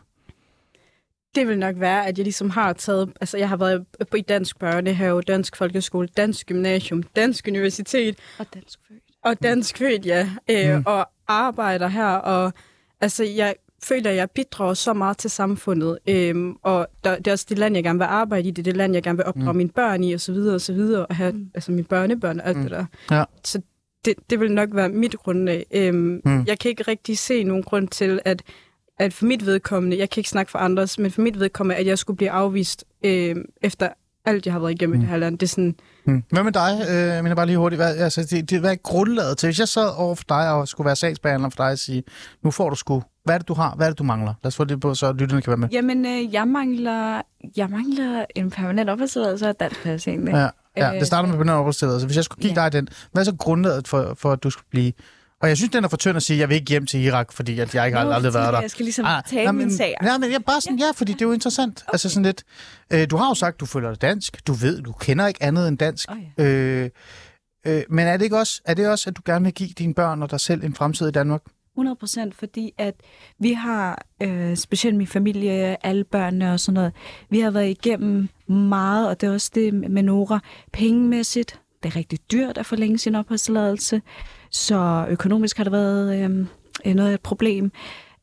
[1.37, 3.13] Det vil nok være, at jeg ligesom har taget...
[3.21, 8.47] Altså, jeg har været på i dansk børnehave, dansk folkeskole, dansk gymnasium, dansk universitet Og
[8.55, 9.03] dansk født.
[9.25, 10.29] og dansk født, ja.
[10.51, 10.83] Øh, Mm.
[10.87, 12.53] Og arbejder her, og
[13.01, 15.99] altså, jeg føler, at jeg bidrager så meget til samfundet.
[16.09, 18.63] Øhm, og der, det er også det land, jeg gerne vil arbejde i, det er
[18.63, 19.57] det land, jeg gerne vil opdrage Mm.
[19.57, 21.51] mine børn i, og så videre, og så videre, og have Mm.
[21.55, 22.63] altså, mine børnebørn og alt Mm.
[22.63, 22.85] det der.
[23.11, 23.25] Ja.
[23.45, 23.61] Så
[24.05, 25.67] det, det vil nok være mit grundlag.
[25.71, 26.45] Øhm, Mm.
[26.47, 28.43] Jeg kan ikke rigtig se nogen grund til, at,
[28.99, 31.87] at for mit vedkommende, jeg kan ikke snakke for andres, men for mit vedkommende, at
[31.87, 33.89] jeg skulle blive afvist øhm, efter
[34.25, 35.01] alt, jeg har været igennem Mm.
[35.01, 35.39] i det her land.
[35.39, 36.23] Det er sådan, Hmm.
[36.31, 36.81] Hvad med dig?
[36.91, 37.79] Øh, jeg mener bare lige hurtigt.
[37.83, 39.47] Hvad, altså, det, det, hvad er grundlaget til?
[39.47, 42.03] Hvis jeg sad over for dig og skulle være sagsbehandler for dig og sige,
[42.43, 43.75] nu får du sgu, hvad er det, du har?
[43.77, 44.35] Hvad er det, du mangler?
[44.45, 45.69] Lad os få det på, så lytterne kan være med.
[45.69, 47.23] Jamen, øh, jeg mangler,
[47.57, 50.33] jeg mangler en permanent opholdstilladelse og et dansk pas egentlig.
[50.35, 52.07] Ja, ja Øh, det starter med benævnt opholdstilladelse.
[52.07, 52.65] Hvis jeg skulle give ja.
[52.65, 54.93] dig den, hvad er så grundlaget for, for, at du skulle blive?
[55.43, 57.01] Og jeg synes, den er for tynd at sige, at jeg vil ikke hjem til
[57.01, 58.61] Irak, fordi at jeg ikke har aldrig været der.
[58.61, 59.95] Jeg skal ligesom Ah, tale nej, min sag.
[60.03, 61.83] Ja, men jeg bare sådan, ja, fordi det er jo interessant.
[61.83, 61.95] Okay.
[61.95, 62.45] Altså sådan lidt,
[62.93, 64.47] øh, du har jo sagt, du føler dig dansk.
[64.47, 66.11] Du ved, du kender ikke andet end dansk.
[66.11, 66.45] Åh, ja.
[66.45, 66.91] øh,
[67.67, 69.95] øh, men er det ikke også, er det også, at du gerne vil give dine
[69.95, 71.41] børn og dig selv en fremtid i Danmark?
[71.75, 72.95] 100 procent, fordi at
[73.41, 76.93] vi har, øh, specielt min familie, alle børnene og sådan noget,
[77.31, 80.41] vi har været igennem meget, og det er også det med Nora,
[80.73, 81.61] pengemæssigt.
[81.83, 84.03] Det er rigtig dyrt at forlænge sin opholdstilladelse,
[84.57, 86.25] så økonomisk har det været
[86.87, 87.73] øh, noget af et problem.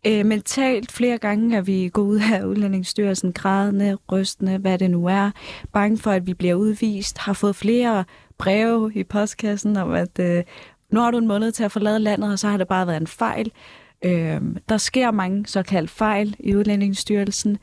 [0.07, 5.05] Øh, mentalt flere gange er vi gået ud af Udlændingsstyrelsen, grædende, rystende, hvad det nu
[5.05, 5.31] er,
[5.73, 8.05] bange for, at vi bliver udvist, har fået flere
[8.37, 10.43] breve i postkassen om, at øh,
[10.91, 13.01] nu har du en måned til at forlade landet, og så har det bare været
[13.01, 13.51] en fejl.
[14.05, 17.57] Øh, der sker mange såkaldt fejl i Udlændingsstyrelsen.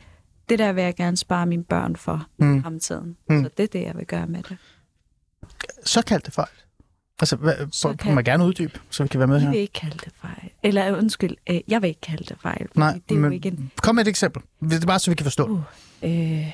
[0.48, 2.58] Det der vil jeg gerne spare mine børn for Mm.
[2.58, 3.16] i fremtiden.
[3.28, 3.44] Mm.
[3.44, 4.56] Så det er det, jeg vil gøre med det.
[5.84, 6.48] Så kaldt det fejl.
[7.20, 8.06] Altså, hvad, Såkaldt.
[8.06, 9.50] må man gerne uddybe, så vi kan være med Jeg her?
[9.50, 10.50] vil ikke kalde det fejl.
[10.62, 12.66] Eller undskyld, øh, jeg vil ikke kalde det fejl.
[12.74, 14.42] Nej, det er men jo ikke en kom med et eksempel.
[14.60, 15.48] Det er bare, så vi kan forstå.
[15.48, 15.60] Uh.
[16.02, 16.46] Øh,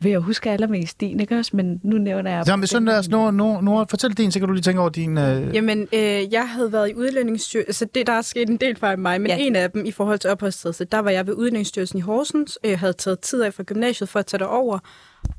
[0.00, 1.50] vil jeg huske allermest din, ikke også?
[1.56, 2.46] Men nu nævner jeg...
[2.46, 4.90] Så, men sådan der, Nora, Nora, Nora, fortæl din, så kan du lige tænke over
[4.90, 5.18] din...
[5.18, 5.54] Øh...
[5.54, 8.98] Jamen, øh, jeg havde været i Udlændingsstyrelsen, altså det, der er sket en del fejl
[8.98, 9.36] mig, men Ja.
[9.38, 12.78] en af dem i forhold til opholdstilladelse, der var jeg ved Udlændingsstyrelsen i Horsens, øh,
[12.78, 14.78] havde taget tid af fra gymnasiet for at tage det over,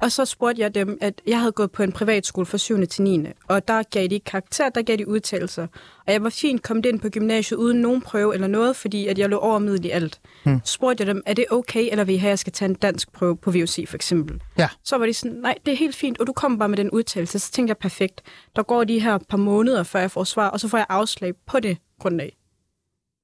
[0.02, 2.88] og så spurgte jeg dem, at jeg havde gået på en privatskole fra 7.
[2.88, 3.28] til 9.
[3.48, 5.68] Og der gav de karakter, der gav de udtalelser.
[6.08, 9.20] Og jeg var fint kommet ind på gymnasiet uden nogen prøve eller noget, fordi at
[9.20, 10.20] jeg lå over middel i alt.
[10.44, 10.62] Hmm.
[10.64, 12.70] Så spurgte jeg dem, er det okay, eller vil I have, at jeg skal tage
[12.70, 14.42] en dansk prøve på VUC for eksempel?
[14.58, 14.68] Ja.
[14.84, 16.92] Så var de sådan, nej, det er helt fint, og du kommer bare med den
[16.92, 17.40] udtalelse.
[17.40, 18.22] Så tænkte jeg, perfekt.
[18.56, 21.34] Der går de her par måneder, før jeg får svar, og så får jeg afslag
[21.48, 22.38] på det grundlag.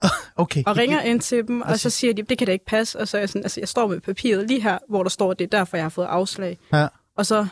[0.36, 0.64] Okay.
[0.66, 3.00] Og ringer ind til dem, og Altså- så siger de, det kan da ikke passe.
[3.00, 5.34] Og så er jeg sådan, altså jeg står med papiret lige her, hvor der står,
[5.34, 6.58] det er derfor, jeg har fået afslag.
[6.74, 6.88] Ja.
[7.18, 7.48] Og så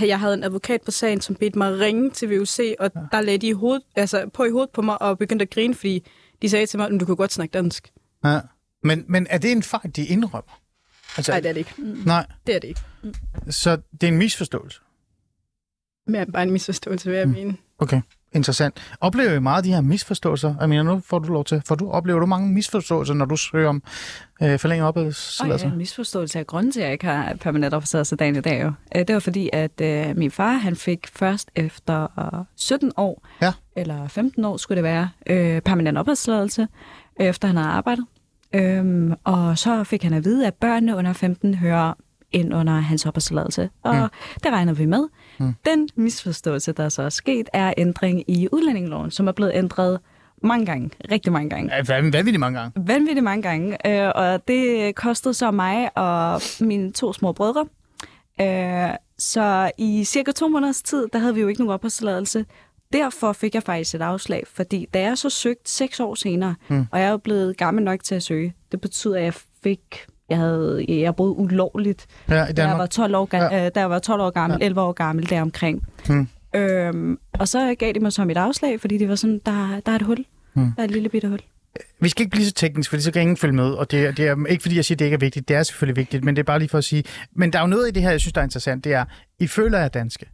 [0.00, 3.00] jeg havde en advokat på sagen, som bedte mig ringe til VUC, og ja.
[3.12, 5.74] der lagde de i hovedet, altså, på i hovedet på mig og begyndte at grine,
[5.74, 6.06] fordi
[6.42, 7.92] de sagde til mig, at du kan godt snakke dansk.
[8.24, 8.40] Ja.
[8.82, 10.60] Men, men er det en fejl, de indrømmer?
[11.16, 11.72] Altså, Nej, det er det ikke.
[12.06, 12.80] nej, Det er det ikke.
[13.50, 14.80] så det er en misforståelse.
[16.08, 17.56] End bare en misforståelse, vil jeg mene.
[17.78, 18.00] Okay,
[18.32, 18.74] interessant.
[19.00, 20.54] Oplever I meget af de her misforståelser?
[20.60, 21.62] Jeg mener, nu får du lov til.
[21.66, 23.82] For du oplever du mange misforståelser, når du søger om
[24.42, 25.66] øh, forlænget opholdstilladelse?
[25.66, 28.62] ja, en misforståelse af grunden til, at jeg ikke har permanent opholdstilladelse dagen i dag.
[28.62, 28.72] Jo.
[28.96, 32.06] Øh, Det var fordi, at øh, min far han fik først efter
[32.40, 33.52] øh, 17 år, Ja.
[33.76, 36.66] eller 15 år skulle det være, øh, permanent opholdstilladelse,
[37.20, 38.04] øh, efter han havde arbejdet.
[38.52, 41.92] Øhm, og så fik han at vide, at børnene under 15 hører
[42.32, 43.70] ind under hans opholdstilladelse.
[43.82, 44.08] Og mm.
[44.44, 45.04] det regner vi med.
[45.38, 45.54] Mm.
[45.66, 50.00] Den misforståelse, der så er sket, er ændring i udlændingeloven, som er blevet ændret
[50.42, 52.72] mange gange, rigtig mange gange Ja, hvad, de mange gange?
[52.86, 57.66] vanvittigt mange gange, øh, og det kostede så mig og mine to små brødre.
[58.40, 62.44] Øh, så i cirka to måneders tid, der havde vi jo ikke nogen opholdstilladelse.
[62.92, 66.86] Derfor fik jeg faktisk et afslag, fordi da jeg så søgte seks år senere, mm.
[66.92, 70.06] og jeg er jo blevet gammel nok til at søge, det betyder, at jeg fik,
[70.28, 73.56] jeg havde, jeg boede ulovligt, Ja, i da jeg var 12 år, Ja.
[73.62, 73.68] ja.
[73.68, 74.66] da jeg var 12 år gammel, ja.
[74.66, 75.82] 11 år gammel, deromkring.
[76.06, 76.28] Hmm.
[76.54, 79.92] Øhm, og så gav de mig så mit afslag, fordi det var sådan, der, der
[79.92, 80.24] er et hul.
[80.52, 80.64] Hmm.
[80.76, 81.38] Der er et lille bitte hul.
[82.00, 84.12] Vi skal ikke blive så teknisk, for så kan ingen følge med, og det, er-
[84.12, 85.48] det er ikke fordi, jeg siger, at det ikke er vigtigt.
[85.48, 87.04] Det er selvfølgelig vigtigt, men det er bare lige for at sige.
[87.32, 88.84] Men der er jo noget i det her, jeg synes, der er interessant.
[88.84, 89.04] Det er,
[89.38, 90.26] I føler jer danske.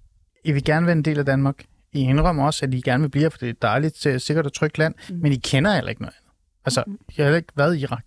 [0.44, 1.54] I vil gerne være en del af Danmark.
[1.92, 4.46] I indrømmer også, at I gerne vil blive for det er et dejligt, øh, sikkert
[4.46, 5.16] og trygt land, mm.
[5.22, 6.32] men I kender heller ikke noget andet.
[6.64, 8.04] Altså, jeg har heller ikke været i Irak.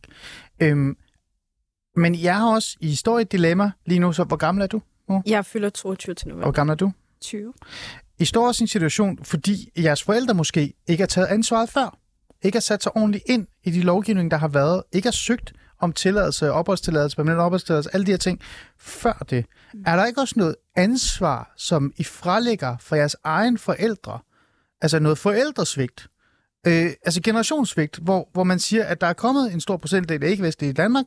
[0.59, 0.97] Øhm,
[1.95, 4.67] men jeg har også, I står i et dilemma lige nu, så hvor gammel er
[4.67, 4.81] du?
[5.25, 6.51] Jeg fylder 22 til Hvor november.
[6.51, 6.91] gammel er du?
[7.21, 7.53] 20.
[8.19, 11.97] I står også i en situation, fordi jeres forældre måske ikke har taget ansvaret før.
[12.43, 14.83] Ikke har sat sig ordentligt ind i de lovgivninger, der har været.
[14.91, 18.39] Ikke har søgt om tilladelse, opholdstilladelse, permanent opholdstilladelse, alle de her ting
[18.79, 19.45] før det.
[19.73, 19.83] Mm.
[19.85, 24.19] Er der ikke også noget ansvar, som I frelægger for jeres egen forældre?
[24.81, 26.07] Altså noget forældresvigt?
[26.67, 30.29] Øh, altså generationssvigt, hvor, hvor man siger, at der er kommet en stor procentdel af
[30.29, 31.05] ikke-vestlige i Danmark,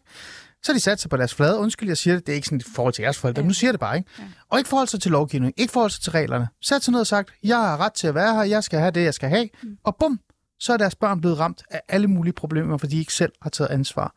[0.63, 1.59] så har de sat sig på deres flade.
[1.59, 3.47] Undskyld, jeg siger det, det er ikke sådan i forhold til jeres forældre, ja.
[3.47, 4.11] nu siger det bare, ikke?
[4.19, 4.25] Ja.
[4.51, 6.49] Og ikke forhold sig til lovgivning, ikke forhold sig til reglerne.
[6.63, 8.91] Sat sig ned og sagt, jeg har ret til at være her, jeg skal have
[8.91, 9.49] det, jeg skal have.
[9.63, 9.79] Mm.
[9.85, 10.21] Og bum,
[10.61, 13.51] så er deres børn blevet ramt af alle mulige problemer, fordi de ikke selv har
[13.51, 14.15] taget ansvar.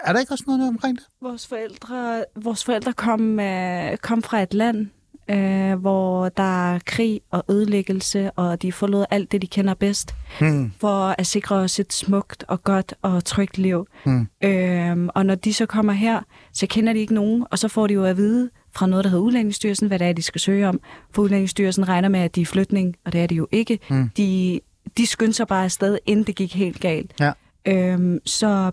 [0.00, 1.06] Er der ikke også noget omkring det?
[1.22, 4.86] Vores forældre, vores forældre kom, øh, kom fra et land,
[5.30, 10.14] øh, hvor der er krig og ødelæggelse, og de forlod alt det, de kender bedst,
[10.40, 10.72] Hmm.
[10.80, 13.86] for at sikre os et smukt og godt og trygt liv.
[14.04, 14.28] Hmm.
[14.44, 16.20] Øhm, og når de så kommer her,
[16.52, 19.10] så kender de ikke nogen, og så får de jo at vide fra noget, der
[19.10, 20.80] hedder Udlændingsstyrelsen, hvad det er, de skal søge om.
[21.12, 23.78] For Udlændingsstyrelsen regner med, at de er i flytning, og det er de jo ikke.
[23.88, 24.10] Hmm.
[24.16, 24.60] De,
[24.96, 27.12] de skyndte sig bare afsted, inden det gik helt galt.
[27.20, 27.32] Ja.
[27.66, 28.70] Øhm, så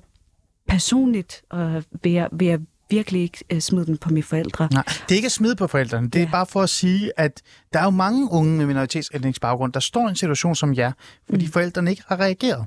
[0.67, 4.67] personligt øh, vil, jeg, vil jeg virkelig ikke øh, smide den på mine forældre.
[4.71, 6.09] Nej, det er ikke at smide på forældrene.
[6.09, 6.31] Det er Ja.
[6.31, 7.41] bare for at sige, at
[7.75, 10.91] der er jo mange unge med minoritetsætningsbaggrund, der står i en situation som jer,
[11.29, 11.51] fordi mm.
[11.51, 12.65] forældrene ikke har reageret.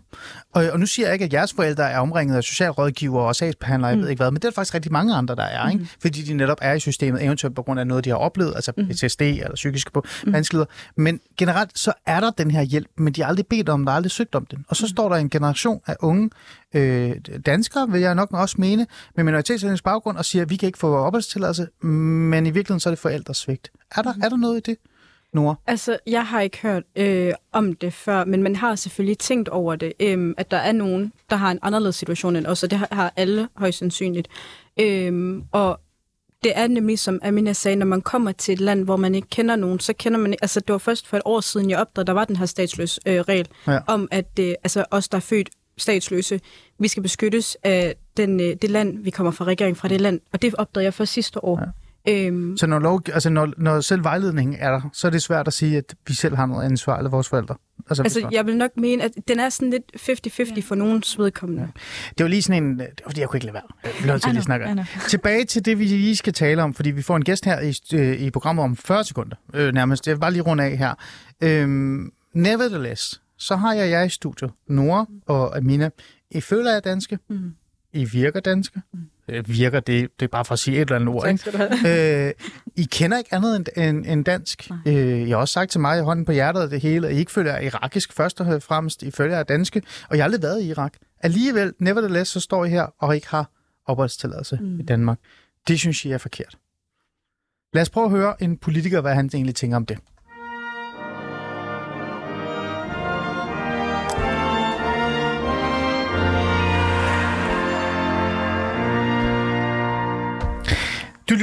[0.53, 3.91] Og, og nu siger jeg ikke, at jeres forældre er omringet af socialrådgiver og sagsbehandlere,
[3.91, 5.89] jeg ved ikke hvad, men det er der faktisk rigtig mange andre, der er, ikke?
[6.03, 8.73] fordi de netop er i systemet, eventuelt på grund af noget, de har oplevet, altså
[8.73, 10.71] PTSD eller psykiske på- vanskeligheder.
[10.97, 13.89] Men generelt så er der den her hjælp, men de har aldrig bedt om den,
[13.89, 14.65] har aldrig søgt om den.
[14.69, 16.31] Og så står der en generation af unge
[16.75, 17.17] øh,
[17.47, 20.79] danskere, vil jeg nok også mene, med minoritetsætningsbaggrund baggrund og siger, at vi kan ikke
[20.79, 23.71] få opholdstilladelse, men i virkeligheden så er det forældresvigt.
[23.97, 24.77] Er der, er der noget i det,
[25.33, 25.55] Nora?
[25.67, 29.77] Altså, jeg har ikke hørt øh, om det før, men man har selvfølgelig tænkt over
[29.77, 32.79] det, øh, at der er nogen, der har en anderledes situation end os, og det
[32.79, 34.29] har, alle højst sandsynligt.
[34.81, 35.81] Øh, og
[36.45, 39.29] det er nemlig, som Amina sagde, når man kommer til et land, hvor man ikke
[39.29, 40.45] kender nogen, så kender man ikke...
[40.45, 43.01] Altså, det var først for et år siden, jeg opdagede, der var den her statsløs
[43.07, 43.73] øh, regel, Ja.
[43.73, 43.79] ja.
[43.87, 46.41] om at øh, altså, os, der er født statsløse,
[46.79, 50.21] vi skal beskyttes af den, øh, det land, vi kommer fra, regeringen fra det land.
[50.33, 51.61] Og det opdagede jeg først sidste år.
[52.09, 55.47] Øhm, Så når, lov, altså når, når selv vejledningen er der, så er det svært
[55.47, 57.55] at sige, at vi selv har noget ansvar, eller vores forældre.
[57.91, 59.93] Altså, altså, jeg vil nok mene, at den er sådan lidt
[60.61, 61.63] 50-50 for nogens vedkommende.
[61.63, 61.69] Ja.
[62.19, 62.79] Det var lige sådan en...
[62.79, 63.63] Det var fordi, jeg kunne ikke lade være.
[63.85, 64.87] Jeg blev nødt til at lige snakke.
[65.09, 67.75] Tilbage til det, vi lige skal tale om, fordi vi får en gæst her i,
[67.95, 70.07] øh, i programmet om 40 sekunder, øh, nærmest.
[70.07, 70.95] Jeg vil bare lige runde af her.
[71.41, 75.91] Øhm, nevertheless, så har jeg jer i studiet, Nora og Amina.
[76.31, 77.19] I føler jer danske.
[77.29, 77.55] Mm.
[77.93, 78.81] I virker danske.
[78.93, 78.99] Mm.
[79.47, 81.23] Virker, det, det er bare for at sige et eller andet ord.
[81.23, 81.41] Tak Ikke?
[81.41, 82.29] skal du have.
[82.29, 82.33] øh,
[82.77, 84.71] I kender ikke andet end, end, end dansk.
[84.71, 84.79] Nej.
[84.87, 87.19] Øh, I har også sagt til mig i hånden på hjertet det hele, at I
[87.19, 89.03] ikke føler jer irakisk først og fremmest.
[89.03, 90.93] I føler jer danske, og jeg har aldrig været i Irak.
[91.21, 93.51] Alligevel, nevertheless, så står I her og ikke har
[93.87, 94.81] opholdstilladelse mm.
[94.81, 95.19] i Danmark.
[95.69, 96.59] Det synes jeg er forkert.
[97.75, 99.99] Lad os prøve at høre en politiker, hvad han egentlig tænker om det.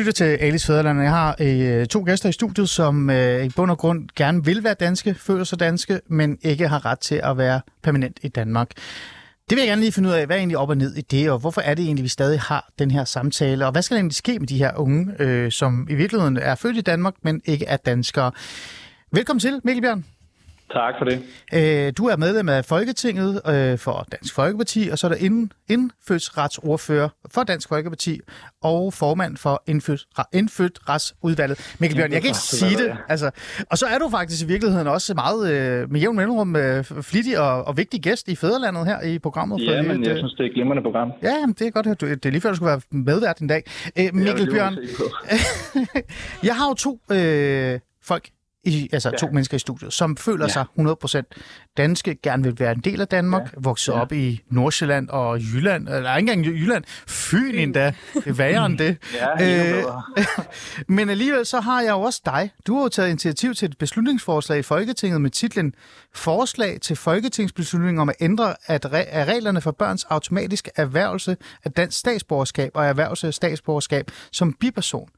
[0.06, 3.72] Lytter til Alice Fæderland, jeg har øh, to gæster i studiet, som øh, i bund
[3.72, 7.38] og grund gerne vil være danske, føler sig danske, men ikke har ret til at
[7.38, 8.70] være permanent i Danmark.
[9.50, 11.02] Det vil jeg gerne lige finde ud af, hvad er egentlig op og ned i
[11.02, 13.96] det, og hvorfor er det egentlig, vi stadig har den her samtale, og hvad skal
[13.96, 17.14] der egentlig ske med de her unge, øh, som i virkeligheden er født i Danmark,
[17.22, 18.32] men ikke er danskere.
[19.12, 20.15] Velkommen til, Mikkel Bjørn.
[20.74, 21.24] Tak for det.
[21.54, 25.50] Øh, du er medlem af Folketinget øh, for Dansk Folkeparti, og så er der ind,
[25.70, 28.20] indfødsretsordfører for Dansk Folkeparti
[28.64, 31.76] og formand for indfødsra- indfødsretsudvalget.
[31.80, 32.98] Mikkel Bjørn, jeg kan ikke sige det.
[33.10, 33.32] Altså,
[33.72, 37.40] og så er du faktisk i virkeligheden også meget øh, med jævn mellemrum øh, flittig
[37.40, 39.66] og, og vigtig gæst i Fæderlandet her i programmet.
[39.66, 41.12] Ja, men jeg øh, synes, det er et glimrende program.
[41.24, 43.48] Ja, jamen, det er godt, du, det er lige før, du skulle være medvært en
[43.48, 43.64] dag.
[44.00, 44.78] Øh, Mikkel må Bjørn,
[46.48, 48.30] jeg har jo to øh, folk,
[48.66, 49.18] i, altså ja.
[49.18, 50.52] to mennesker i studiet, som føler ja.
[50.52, 51.22] sig 100%
[51.78, 53.58] danske, gerne vil være en del af Danmark, ja.
[53.58, 54.02] vokset ja.
[54.02, 58.78] op i Nordsjælland og Jylland, eller ikke engang Jylland, Fyn endda, det er værre end
[58.78, 58.98] det.
[59.16, 60.04] Ja, bedre.
[60.96, 62.52] Men alligevel så har jeg jo også dig.
[62.68, 65.74] Du har jo taget initiativ til et beslutningsforslag i Folketinget med titlen
[66.14, 71.72] Forslag til folketingsbeslutning om at ændre at re- af reglerne for børns automatiske erhvervelse af
[71.72, 75.10] dansk statsborgerskab og erhvervelse af statsborgerskab som biperson.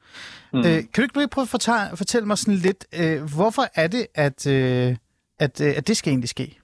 [0.53, 0.59] Mm.
[0.59, 3.87] Øh, kan du ikke lige prøve at fortælle, fortælle mig sådan lidt, øh, hvorfor er
[3.87, 4.89] det, at, øh,
[5.39, 6.57] at, øh, at det skal egentlig ske?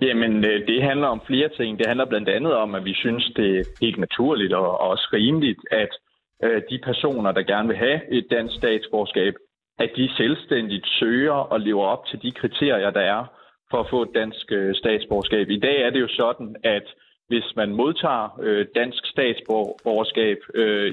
[0.00, 1.78] Jamen, øh, det handler om flere ting.
[1.78, 5.60] Det handler blandt andet om, at vi synes, det er helt naturligt og også rimeligt,
[5.70, 5.92] at
[6.44, 9.34] øh, de personer, der gerne vil have et dansk statsborgerskab,
[9.78, 13.24] at de selvstændigt søger og lever op til de kriterier, der er
[13.70, 15.50] for at få et dansk øh, statsborgerskab.
[15.50, 16.86] I dag er det jo sådan, at
[17.28, 18.24] hvis man modtager
[18.74, 20.38] dansk statsborgerskab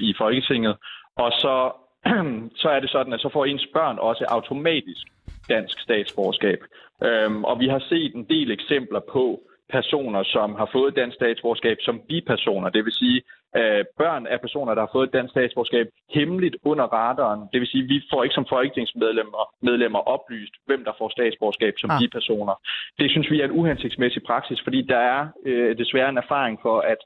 [0.00, 0.76] i Folketinget,
[1.16, 1.72] og så,
[2.62, 5.06] så er det sådan, at så får ens børn også automatisk
[5.48, 6.60] dansk statsborgerskab.
[7.02, 11.76] Øhm, og vi har set en del eksempler på personer, som har fået dansk statsborgerskab
[11.80, 12.68] som bipersoner.
[12.68, 13.22] Det vil sige,
[13.56, 17.40] øh, børn af personer, der har fået dansk statsborgerskab hemmeligt under radaren.
[17.52, 21.90] Det vil sige, vi får ikke som folketingsmedlemmer medlemmer oplyst, hvem der får statsborgerskab som
[21.90, 21.96] Ah.
[21.96, 22.00] ah.
[22.00, 22.54] bipersoner.
[22.98, 26.78] Det synes vi er en uhensigtsmæssig praksis, fordi der er øh, desværre en erfaring for,
[26.80, 27.00] at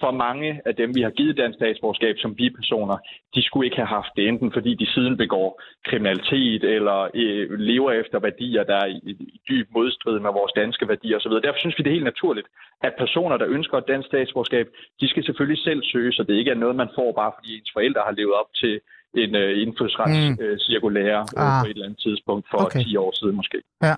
[0.00, 2.96] for mange af dem, vi har givet dansk statsborgerskab som bipersoner,
[3.34, 7.92] de skulle ikke have haft det, enten fordi de siden begår kriminalitet eller øh, lever
[7.92, 11.32] efter værdier, der er i, i dyb modstrid med vores danske værdier osv.
[11.32, 12.48] Derfor synes vi, det er helt naturligt,
[12.82, 14.66] at personer, der ønsker et dansk statsborgerskab,
[15.00, 17.70] de skal selvfølgelig selv søge, så det ikke er noget, man får bare fordi ens
[17.72, 18.80] forældre har levet op til
[19.14, 21.38] en øh, indfødsretscirkulære Mm.
[21.42, 21.62] øh, Ah.
[21.62, 22.78] på et eller andet tidspunkt for Okay.
[22.80, 22.88] okay.
[22.88, 23.58] 10 år siden måske.
[23.82, 23.94] Ja.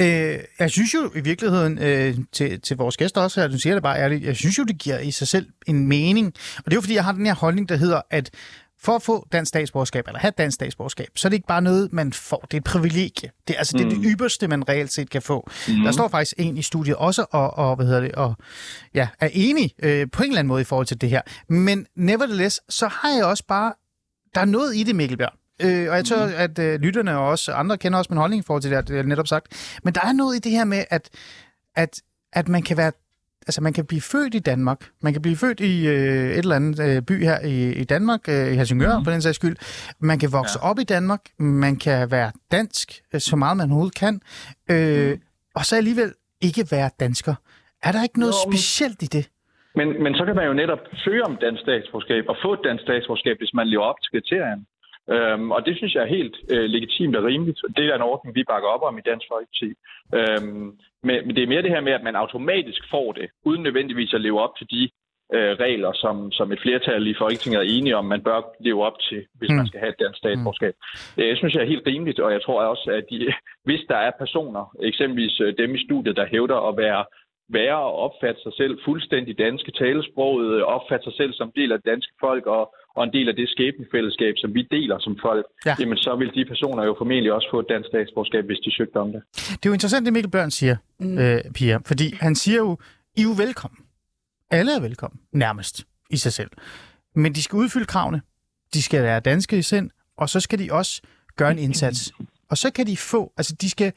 [0.00, 3.74] Øh, jeg synes jo i virkeligheden, øh, til, til vores gæster også her, du siger
[3.74, 6.26] det bare ærligt, jeg synes jo, det giver i sig selv en mening.
[6.56, 8.30] Og det er jo fordi, jeg har den her holdning, der hedder, at
[8.82, 11.92] for at få dansk statsborgerskab, eller have dansk statsborgerskab, så er det ikke bare noget,
[11.92, 12.36] man får.
[12.50, 13.30] Det er et privilegie.
[13.48, 15.50] Det, er- altså, det er det ypperste, man reelt set kan få.
[15.68, 15.74] Mm.
[15.84, 18.34] Der står faktisk en i studiet også, og, og hvad hedder det, og
[18.94, 21.20] ja, er enig øh, på en eller anden måde i forhold til det her.
[21.48, 23.72] Men nevertheless, så har jeg også bare,
[24.34, 25.36] der er noget i det, Mikkel Bjørn.
[25.62, 26.32] Øh, og jeg tror, mm.
[26.36, 29.02] at øh, lytterne og også andre kender også min holdning i forhold til det, jeg
[29.02, 29.76] netop sagt.
[29.84, 31.10] Men der er noget i det her med, at,
[31.76, 32.92] at, at man kan være
[33.46, 34.78] altså man kan blive født i Danmark.
[35.00, 38.20] Man kan blive født i øh, et eller andet øh, by her i, i Danmark,
[38.28, 39.04] øh, i Helsingør mm.
[39.04, 39.56] på den sags skyld.
[39.98, 40.70] Man kan vokse ja.
[40.70, 41.20] op i Danmark.
[41.38, 44.20] Man kan være dansk, øh, så meget man overhovedet kan.
[44.70, 45.20] Øh, mm.
[45.54, 47.34] Og så alligevel ikke være dansker.
[47.82, 49.28] Er der ikke noget Jo, specielt i det?
[49.74, 52.82] Men, men så kan man jo netop søge om dansk statsborgerskab og få et dansk
[52.82, 54.64] statsborgerskab, hvis man lever op til kriterierne.
[55.14, 57.60] Øhm, og det synes jeg er helt øh, legitimt og rimeligt.
[57.76, 59.70] Det er en ordning, vi bakker op om i Dansk Folkeparti.
[60.18, 60.66] Øhm,
[61.06, 64.14] men, men det er mere det her med, at man automatisk får det, uden nødvendigvis
[64.14, 64.82] at leve op til de
[65.34, 68.98] øh, regler, som, som et flertal i Folketinget er enige om, man bør leve op
[69.08, 69.56] til, hvis Mm.
[69.56, 70.74] man skal have et dansk statsborgerskab.
[71.16, 73.16] Det jeg synes jeg er helt rimeligt, og jeg tror også, at de,
[73.68, 77.04] hvis der er personer, eksempelvis øh, dem i studiet, der hævder at være
[77.48, 81.78] være og opfatte sig selv fuldstændig danske talesproget, øh, opfatte sig selv som del af
[81.78, 85.46] det danske folk og, og en del af det skæbnefællesskab, som vi deler som folk,
[85.66, 85.70] Ja.
[85.70, 85.76] ja.
[85.80, 88.96] jamen så vil de personer jo formentlig også få et dansk statsborgerskab, hvis de søgte
[88.96, 89.22] om det.
[89.34, 91.18] Det er jo interessant, det Mikkel Børn siger, mm.
[91.18, 92.78] øh, Pia, fordi han siger jo,
[93.16, 93.78] I er jo velkommen.
[94.50, 96.50] Alle er velkommen, nærmest, i sig selv.
[97.14, 98.22] Men de skal udfylde kravene.
[98.74, 101.02] De skal være danske i sind, og så skal de også
[101.36, 102.12] gøre en indsats.
[102.50, 103.92] Og så kan de få, altså de skal,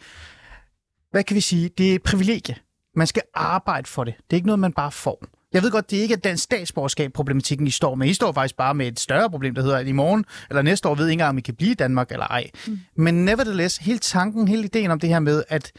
[1.12, 2.55] hvad kan vi sige, det er et privilegie.
[2.97, 4.13] Man skal arbejde for det.
[4.17, 5.23] Det er ikke noget, man bare får.
[5.53, 8.07] Jeg ved godt, det er ikke den statsborgerskab problematikken, I står med.
[8.07, 10.89] I står faktisk bare med et større problem, der hedder, at i morgen eller næste
[10.89, 12.49] år ved I ikke engang, om I kan blive i Danmark eller ej.
[12.67, 12.79] Mm.
[12.95, 15.71] Men nevertheless, hele tanken, hele ideen om det her med, at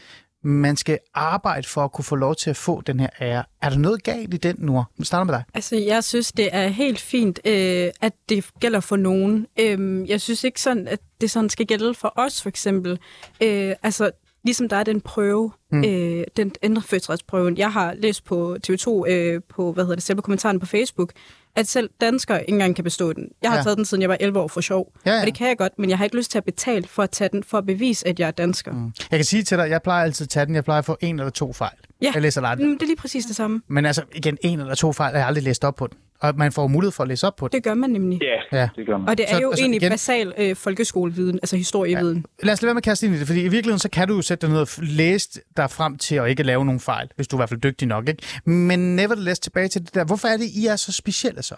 [0.43, 3.43] man skal arbejde for at kunne få lov til at få den her ære.
[3.61, 4.83] Er der noget galt i den, nu?
[4.97, 5.43] Vi starter med dig.
[5.53, 9.47] Altså, jeg synes, det er helt fint, øh, at det gælder for nogen.
[9.59, 12.99] Øh, jeg synes ikke sådan, at det sådan skal gælde for os, for eksempel.
[13.41, 14.11] Øh, altså,
[14.43, 15.83] ligesom der er den prøve, mm.
[15.83, 17.57] øh, den indfødsretsprøven.
[17.57, 21.11] Jeg har læst på TV2, øh, på, hvad hedder det, selve kommentaren på Facebook,
[21.55, 23.27] at selv danskere ikke engang kan bestå den.
[23.41, 23.63] Jeg har Ja.
[23.63, 24.93] taget den, siden jeg var 11 år for sjov.
[25.05, 25.19] Ja, ja.
[25.19, 27.09] Og det kan jeg godt, men jeg har ikke lyst til at betale for at
[27.09, 28.71] tage den, for at bevise, at jeg er dansker.
[28.71, 28.91] Mm.
[29.11, 30.55] Jeg kan sige til dig, jeg plejer altid at tage den.
[30.55, 31.71] Jeg plejer at få en eller to fejl.
[32.01, 32.11] Ja.
[32.13, 32.67] Jeg læser aldrig.
[32.67, 33.61] Mm, det er lige præcis det samme.
[33.67, 35.97] Men altså, igen, en eller to fejl, har jeg aldrig læst op på den.
[36.21, 37.55] Og man får mulighed for at læse op på den.
[37.55, 38.19] Det gør man nemlig.
[38.21, 38.61] Ja, Ja.
[38.61, 38.69] ja.
[38.75, 39.09] det gør man.
[39.09, 42.25] Og det er Så- jo altså, egentlig igen- basal øh, folkeskoleviden, altså historieviden.
[42.43, 44.07] Lad os lade være med at kaste ind i det, fordi i virkeligheden så kan
[44.07, 47.09] du jo sætte dig ned og læse dig frem til at ikke lave nogen fejl,
[47.15, 48.09] hvis du er i hvert fald dygtig nok.
[48.09, 48.23] Ikke?
[48.45, 50.03] Men nevertheless tilbage til det der.
[50.05, 51.55] Hvorfor er det, I er så specielle så?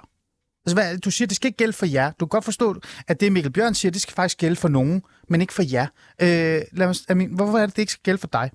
[0.66, 2.12] Altså, hvad, er det, du siger, det skal ikke gælde for jer.
[2.12, 2.76] Du kan godt forstå,
[3.08, 5.86] at det Mikkel Bjørn siger, det skal faktisk gælde for nogen, men ikke for jer.
[6.22, 6.28] Øh,
[6.72, 8.52] lad mig, Amin, hvorfor er det, det ikke skal gælde for dig?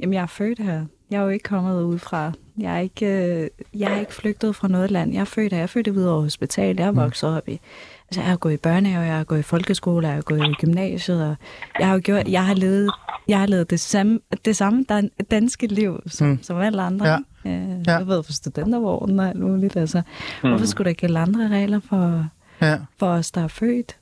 [0.00, 0.84] Jamen, jeg er født her.
[1.10, 2.32] Jeg er jo ikke kommet ud fra...
[2.58, 3.48] Jeg er ikke, øh,
[3.80, 5.12] jeg er ikke flygtet fra noget land.
[5.12, 5.58] Jeg er født her.
[5.58, 6.76] Jeg er født i Hvidovre Hospital.
[6.78, 7.60] Jeg er vokset op i...
[8.08, 10.52] Altså, jeg har gået i børnehave, jeg har gået i folkeskole, jeg har gået i
[10.52, 11.36] gymnasiet, og
[11.78, 12.28] jeg har jo gjort...
[12.28, 12.90] Jeg har levet,
[13.28, 16.32] jeg har levet det samme, det samme dan, danske liv, som, Mm.
[16.32, 16.42] mm.
[16.42, 17.06] som alle andre.
[17.08, 17.16] Ja.
[17.50, 17.96] Øh, Ja.
[17.96, 19.76] Jeg ved for studentervognen og alt muligt.
[19.76, 20.02] Altså,
[20.42, 20.48] Mm.
[20.48, 22.26] hvorfor skulle der gælde andre regler for,
[22.62, 22.78] Ja.
[22.98, 23.96] for os, der er født?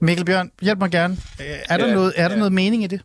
[0.00, 1.14] Mikkel Bjørn, hjælp mig gerne.
[1.40, 2.38] Øh, Er der, Ja, noget, er der ja.
[2.38, 3.00] noget mening i det?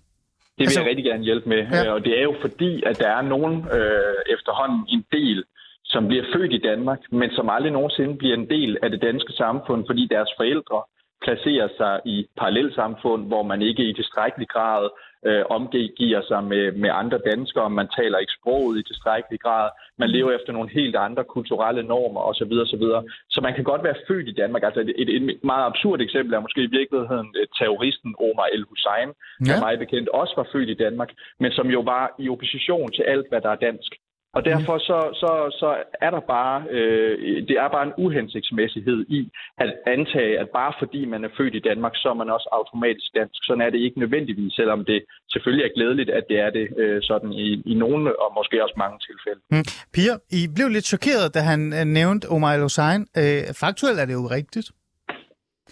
[0.58, 1.58] Det vil Altså- jeg rigtig gerne hjælpe med.
[1.72, 1.84] Ja.
[1.84, 1.92] Ja.
[1.94, 5.44] Og det er jo fordi, at der er nogen øh, efterhånden en del,
[5.86, 9.34] som bliver født i Danmark, men som aldrig nogensinde bliver en del af det danske
[9.34, 10.80] samfund, fordi deres forældre
[11.26, 14.90] placerer sig i parallelsamfund, hvor man ikke i tilstrækkelig grad
[15.26, 20.10] øh, omgiver sig med, med andre danskere, man taler ikke sproget i tilstrækkelig grad, man
[20.10, 22.54] lever efter nogle helt andre kulturelle normer osv.
[22.66, 22.86] osv.
[23.30, 24.64] Så man kan godt være født i Danmark.
[24.64, 29.10] Altså et, et, et meget absurd eksempel er måske i virkeligheden øh, terroristen Omar El-Hussein,
[29.10, 29.46] Ja.
[29.46, 33.04] som mig bekendt også var født i Danmark, men som jo var i opposition til
[33.14, 33.92] alt, hvad der er dansk.
[34.38, 35.70] Og derfor så, så, så
[36.06, 41.02] er der bare, øh, det er bare en uhensigtsmæssighed i at antage, at bare fordi
[41.06, 43.40] man er født i Danmark, så er man også automatisk dansk.
[43.48, 45.00] Sådan er det ikke nødvendigvis, selvom det
[45.34, 48.76] selvfølgelig er glædeligt, at det er det øh, sådan i, i nogle og måske også
[48.78, 49.42] mange tilfælde.
[49.52, 49.66] Mm.
[49.94, 53.02] Pia, I blev lidt chokeret, da han øh, nævnte Omar El-Hussein.
[53.22, 54.68] Øh, faktuelt er det jo rigtigt.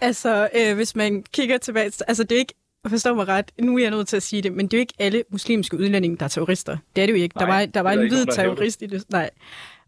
[0.02, 1.86] Altså, øh, hvis man kigger tilbage...
[1.86, 2.58] Altså, det er ikke...
[2.90, 4.82] Forstår mig ret, nu er jeg nødt til at sige det, men det er jo
[4.82, 6.78] ikke alle muslimske udlændinge, der er terrorister.
[6.96, 7.34] Det er det jo ikke.
[7.40, 9.04] der Nej, var, der var det er en hvid nogen, der terrorist i det.
[9.10, 9.30] Nej.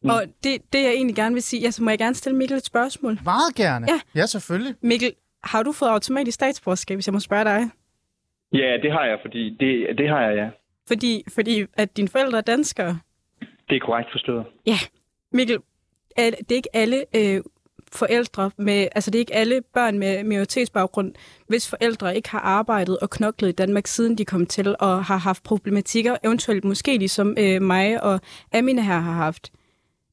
[0.01, 0.09] Mm.
[0.09, 2.65] Og det, det, jeg egentlig gerne vil sige, altså må jeg gerne stille Mikkel et
[2.65, 3.19] spørgsmål.
[3.23, 3.87] Meget gerne.
[3.89, 3.99] Ja.
[4.15, 4.75] ja selvfølgelig.
[4.81, 7.69] Mikkel, har du fået automatisk statsborgerskab, hvis jeg må spørge dig?
[8.53, 10.49] Ja, det har jeg, fordi det, det har jeg, ja.
[10.87, 12.99] Fordi, fordi at dine forældre er danskere.
[13.69, 14.45] Det er korrekt forstået.
[15.31, 15.57] Mikkel,
[16.17, 17.41] er, det er ikke alle øh,
[17.91, 21.13] forældre med, altså det er ikke alle børn med minoritetsbaggrund,
[21.47, 25.17] hvis forældre ikke har arbejdet og knoklet i Danmark, siden de kom til, og har
[25.17, 28.21] haft problematikker, eventuelt måske ligesom øh, mig og
[28.53, 29.51] Amina her har haft.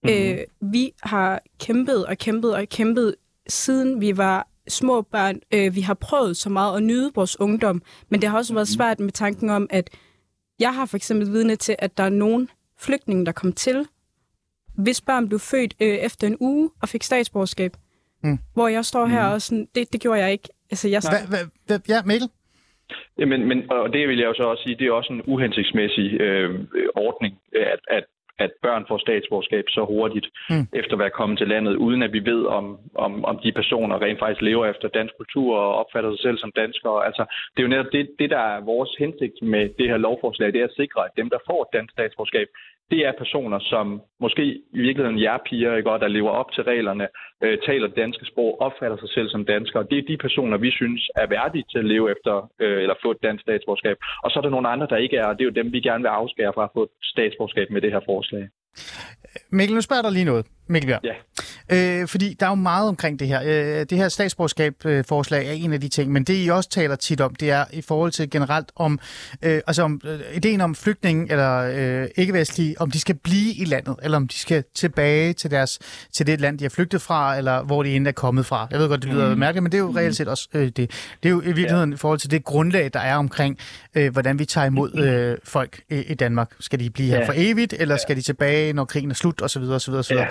[0.05, 0.19] Mm-hmm.
[0.19, 3.15] Øh, vi har kæmpet og kæmpet og kæmpet,
[3.49, 5.41] siden vi var små børn.
[5.53, 8.69] Øh, vi har prøvet så meget at nyde vores ungdom, men det har også været
[8.69, 9.91] svært med tanken om, at
[10.59, 13.87] jeg har for eksempel vidne til, at der er nogen flygtninge, der kom til,
[14.77, 17.73] hvis børn blev født øh, efter en uge og fik statsborgerskab.
[18.23, 18.39] Mm.
[18.55, 20.49] Hvor jeg står her og sådan, det, det gjorde jeg ikke.
[20.71, 22.29] Altså, jeg, Hva, hva, hva, ja, Mikkel?
[23.19, 26.21] Jamen, men, og det vil jeg jo så også sige, det er også en uhensigtsmæssig
[26.21, 26.51] øh,
[26.95, 27.39] ordning,
[27.75, 28.05] at, at,
[28.39, 30.57] at børn får statsborgerskab så hurtigt Mm.
[30.57, 30.67] mm.
[30.81, 34.03] efter at være kommet til landet, uden at vi ved, om, om, om de personer
[34.03, 37.07] rent faktisk lever efter dansk kultur og opfatter sig selv som danskere.
[37.09, 40.53] Altså, det er jo netop det, det, der er vores hensigt med det her lovforslag,
[40.53, 42.49] det er at sikre, at dem, der får et dansk statsborgerskab,
[42.91, 44.45] det er personer, som måske
[44.79, 47.07] i virkeligheden jer piger, ikke, og der lever op til reglerne,
[47.45, 49.87] øh, taler det danske sprog, opfatter sig selv som danskere.
[49.91, 53.11] Det er de personer, vi synes er værdige til at leve efter, øh, eller få
[53.11, 53.97] et dansk statsborgerskab.
[54.25, 55.81] Og så er der nogle andre, der ikke er, og det er jo dem, vi
[55.81, 58.49] gerne vil afskære fra at få et statsborgerskab med det her forslag.
[59.51, 60.47] Mikkel, nu spørger jeg dig lige noget.
[60.67, 61.01] Mikkel Bjørn.
[61.71, 62.01] Ja.
[62.01, 63.41] Øh, fordi der er jo meget omkring det her.
[63.45, 67.21] Øh, det her statsborgerskab-forslag er en af de ting, men det I også taler tit
[67.21, 68.99] om, det er i forhold til generelt om,
[69.43, 71.59] øh, altså om øh, ideen om flygtninge eller
[72.03, 75.79] øh, ikke-vestlige, om de skal blive i landet, eller om de skal tilbage til, deres,
[76.13, 78.69] til det land, de er flygtet fra, eller hvor de endnu er kommet fra.
[78.71, 79.39] Jeg ved godt, det lyder mm.
[79.39, 80.77] mærkeligt, men det er jo reelt set også øh, det.
[80.77, 80.89] Det
[81.23, 81.95] er jo i virkeligheden ja.
[81.95, 83.59] i forhold til det grundlag, der er omkring,
[83.95, 86.51] øh, hvordan vi tager imod øh, folk i, i Danmark.
[86.61, 87.27] Skal de blive her Ja.
[87.29, 89.63] for evigt, eller skal de tilbage, når krigen er slut, osv.
[89.63, 90.17] osv., osv.
[90.17, 90.27] Ja.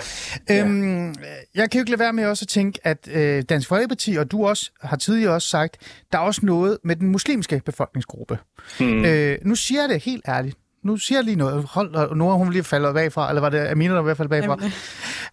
[0.50, 1.14] Øhm,
[1.54, 4.30] jeg kan jo ikke lade være med også at tænke, at øh, Dansk Folkeparti, og
[4.30, 5.76] du også har tidligere også sagt,
[6.12, 8.38] der er også noget med den muslimske befolkningsgruppe.
[8.78, 9.04] Hmm.
[9.04, 10.56] Øh, nu siger jeg det helt ærligt.
[10.82, 11.64] Nu siger jeg lige noget.
[11.64, 14.16] Hold, Nora, hun vil lige falde bagfra, eller var det Amina, der var i hvert
[14.16, 14.56] fald bagfra?
[14.60, 14.72] Jamen,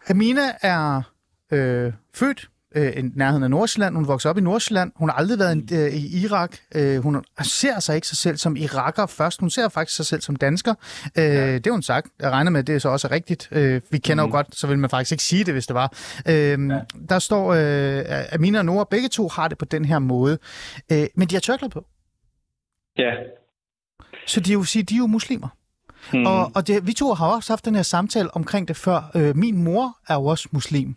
[0.09, 1.01] Amina er
[1.51, 3.95] øh, født øh, i nærheden af Nordsjælland.
[3.95, 4.91] Hun voksede op i Nordsjælland.
[4.95, 5.67] Hun har aldrig været Mm.
[5.72, 6.57] en, øh, i Irak.
[6.76, 9.39] Øh, hun ser sig ikke sig selv som iraker først.
[9.39, 10.74] Hun ser faktisk sig selv som dansker.
[11.17, 12.07] Øh, Det har hun sagt.
[12.19, 13.47] Jeg regner med, at det så også er rigtigt.
[13.51, 14.30] Øh, vi kender Mm.
[14.30, 15.93] jo godt, så vil man faktisk ikke sige det, hvis det var.
[16.28, 16.57] Øh,
[17.09, 18.03] Der står, øh,
[18.34, 20.38] Amina og Nora, begge to har det på den her måde.
[20.91, 21.86] Øh, men de har tørklæder på.
[22.97, 23.11] Ja.
[24.28, 25.47] Så de jo, sige, de er jo muslimer.
[26.11, 26.25] Hmm.
[26.25, 29.11] Og, og det, vi to har også haft den her samtale omkring det før.
[29.15, 30.95] Øh, min mor er jo også muslim.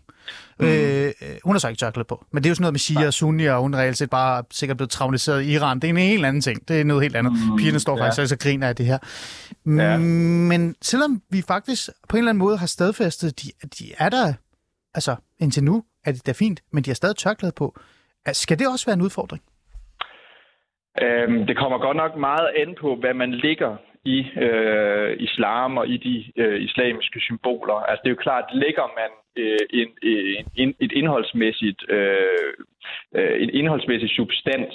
[0.61, 0.67] Mm.
[0.67, 1.13] Øh,
[1.45, 2.25] hun har så ikke tørklæde på.
[2.33, 4.11] Men det er jo sådan noget med Shia og Sunni, og hun er reelt set
[4.11, 5.81] bare sikkert blevet traumatiseret i Iran.
[5.81, 6.69] Det er en helt anden ting.
[6.69, 7.33] Det er noget helt andet.
[7.33, 7.57] Mm.
[7.57, 8.23] Pigerne står faktisk ja.
[8.23, 8.99] også og griner af det her.
[9.67, 9.73] Ja.
[9.73, 9.99] Ja.
[9.99, 13.49] Men selvom vi faktisk på en eller anden måde har stadfæstet, de,
[13.79, 14.33] de er der,
[14.95, 17.79] altså indtil nu er det da fint, men de har stadig tørklæde på.
[18.27, 19.43] Altså, Skal det også være en udfordring?
[21.03, 25.89] Øhm, det kommer godt nok meget an på, hvad man ligger i øh, islam og
[25.89, 27.75] i de øh, islamiske symboler.
[27.75, 32.53] Altså det er jo klart, ligger man øh, en, en, en, et indholdsmæssigt øh,
[33.15, 34.75] øh, en indholdsmæssig substans,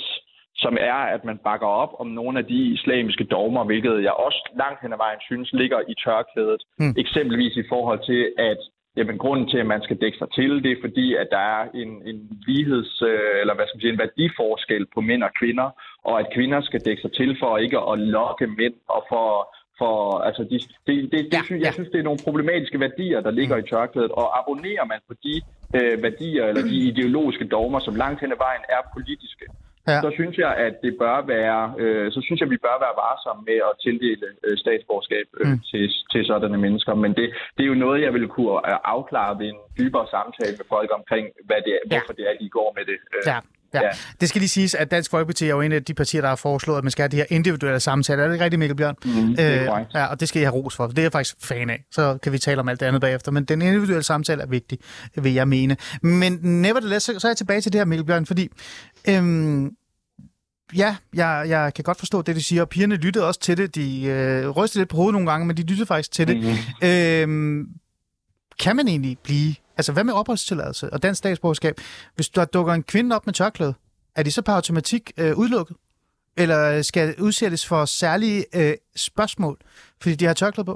[0.56, 4.42] som er, at man bakker op om nogle af de islamiske dogmer, hvilket jeg også
[4.58, 6.62] langt hen ad vejen synes ligger i tørklædet.
[6.80, 6.94] Mm.
[6.98, 8.60] Eksempelvis i forhold til, at
[8.98, 11.62] jamen, grunden til, at man skal dække sig til, det er fordi, at der er
[11.82, 12.18] en, en
[12.48, 15.70] ligheds, øh, eller hvad skal man sige, en værdiforskel på mænd og kvinder,
[16.04, 20.20] og at kvinder skal dække sig til for ikke at lokke mænd og for for
[20.28, 21.66] altså de, det, det, det Ja, ja, synes, ja.
[21.66, 25.14] jeg synes, det er nogle problematiske værdier, der ligger i tørklædet, og abonnerer man på
[25.26, 25.36] de
[25.78, 29.46] øh, værdier eller de ideologiske dogmer, som langt hen ad vejen er politiske,
[29.88, 30.02] Ja.
[30.02, 33.42] så synes jeg, at det bør være, øh, så synes jeg, vi bør være varsomme
[33.50, 35.52] med at tildele øh, statsborgerskab øh, Mm.
[35.54, 35.60] mm.
[35.72, 36.94] til, til sådanne mennesker.
[37.04, 37.26] Men det,
[37.58, 40.90] det er jo noget, jeg vil kunne øh, afklare ved en dybere samtale med folk
[41.00, 41.90] omkring, hvad det er, Ja.
[41.90, 42.98] hvorfor det er, de går med det.
[43.16, 43.40] Øh, Ja.
[43.74, 43.80] Ja.
[43.84, 43.90] Ja.
[44.22, 46.36] Det skal lige siges, at Dansk Folkeparti er jo en af de partier, der har
[46.36, 48.24] foreslået, at man skal have de her individuelle samtaler.
[48.24, 48.96] Er det ikke rigtigt, Mikkel Bjørn?
[49.06, 49.94] Mm, korrekt.
[49.94, 50.88] ja, og det skal I have ros for.
[50.88, 51.84] Det er jeg faktisk fan af.
[51.92, 53.32] Så kan vi tale om alt det andet bagefter.
[53.32, 54.78] Men den individuelle samtale er vigtig,
[55.16, 55.78] vil jeg mene.
[56.02, 58.50] Men nevertheless, så, så er jeg tilbage til det her, Mikkel Bjørn, fordi...
[59.10, 59.72] Øhm,
[60.76, 62.66] Ja, jeg, jeg kan godt forstå det, de siger.
[62.66, 63.76] Pigerne lyttede også til det.
[63.76, 66.38] De øh, rystede lidt på hovedet nogle gange, men de lyttede faktisk til det.
[66.38, 66.90] Mhm.
[66.90, 67.66] Øhm,
[68.60, 69.56] kan man egentlig blive...
[69.80, 71.76] Altså, hvad med opholdstilladelse og dansk statsborgerskab?
[72.16, 73.74] Hvis der dukker en kvinde op med tørklæde,
[74.16, 75.76] er de så per automatik øh, udelukket?
[76.38, 78.74] Eller skal udsættes for særlige øh,
[79.08, 79.56] spørgsmål,
[80.02, 80.76] fordi de har tørklæde på?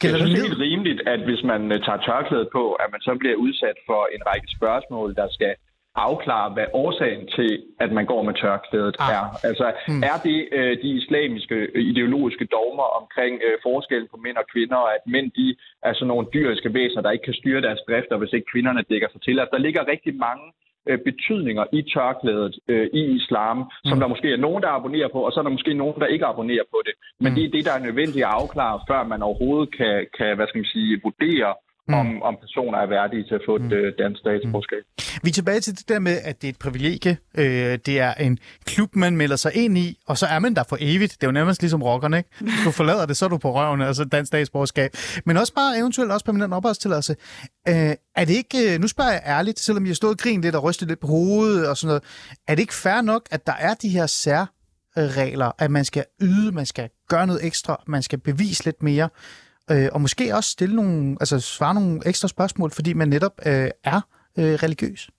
[0.00, 3.12] Gælder det er helt rimeligt, at hvis man øh, tager tørklædet på, at man så
[3.20, 5.54] bliver udsat for en række spørgsmål, der skal
[5.94, 9.12] afklare, hvad årsagen til, at man går med tørklædet Ah.
[9.16, 9.24] er.
[9.48, 9.96] Altså, Hmm.
[9.96, 10.02] mm.
[10.02, 14.76] er det øh, de islamiske øh, ideologiske dogmer omkring øh, forskellen på mænd og kvinder,
[14.76, 18.16] og at mænd de er sådan nogle dyriske væsener, der ikke kan styre deres drifter,
[18.16, 19.38] hvis ikke kvinderne dækker sig til?
[19.40, 20.44] Altså, der ligger rigtig mange
[20.88, 24.00] øh, betydninger i tørklædet øh, i islam, som Mm.
[24.00, 26.26] der måske er nogen, der abonnerer på, og så er der måske nogen, der ikke
[26.26, 26.94] abonnerer på det.
[27.20, 27.34] Men Mm.
[27.36, 30.58] det er det, der er nødvendigt at afklare, før man overhovedet kan, kan hvad skal
[30.58, 31.54] man sige, vurdere,
[31.88, 31.94] Mm.
[31.94, 32.00] mm.
[32.00, 33.72] om, om personer er værdige til at få et Mm.
[33.72, 34.82] øh, dansk statsborgerskab.
[35.22, 37.16] Vi er tilbage til det der med, at det er et privilegie.
[37.38, 40.62] Øh, det er en klub, man melder sig ind i, og så er man der
[40.68, 41.12] for evigt.
[41.12, 42.30] Det er jo nærmest ligesom rockerne, ikke?
[42.64, 44.90] Du forlader det, så er du på røven, altså dansk statsborgerskab.
[45.26, 47.16] Men også bare eventuelt også permanent opholdstilladelse.
[47.68, 47.74] Øh,
[48.16, 50.62] er det ikke, øh, nu spørger jeg ærligt, selvom jeg stået og grinet lidt og
[50.64, 52.02] rystet lidt på hovedet og sådan noget,
[52.48, 56.52] er det ikke fair nok, at der er de her særregler, at man skal yde,
[56.52, 59.08] man skal gøre noget ekstra, man skal bevise lidt mere,
[59.72, 63.70] øh, og måske også stille nogle, altså svare nogle ekstra spørgsmål, fordi man netop øh,
[63.84, 64.00] er
[64.38, 65.10] øh, religiøs?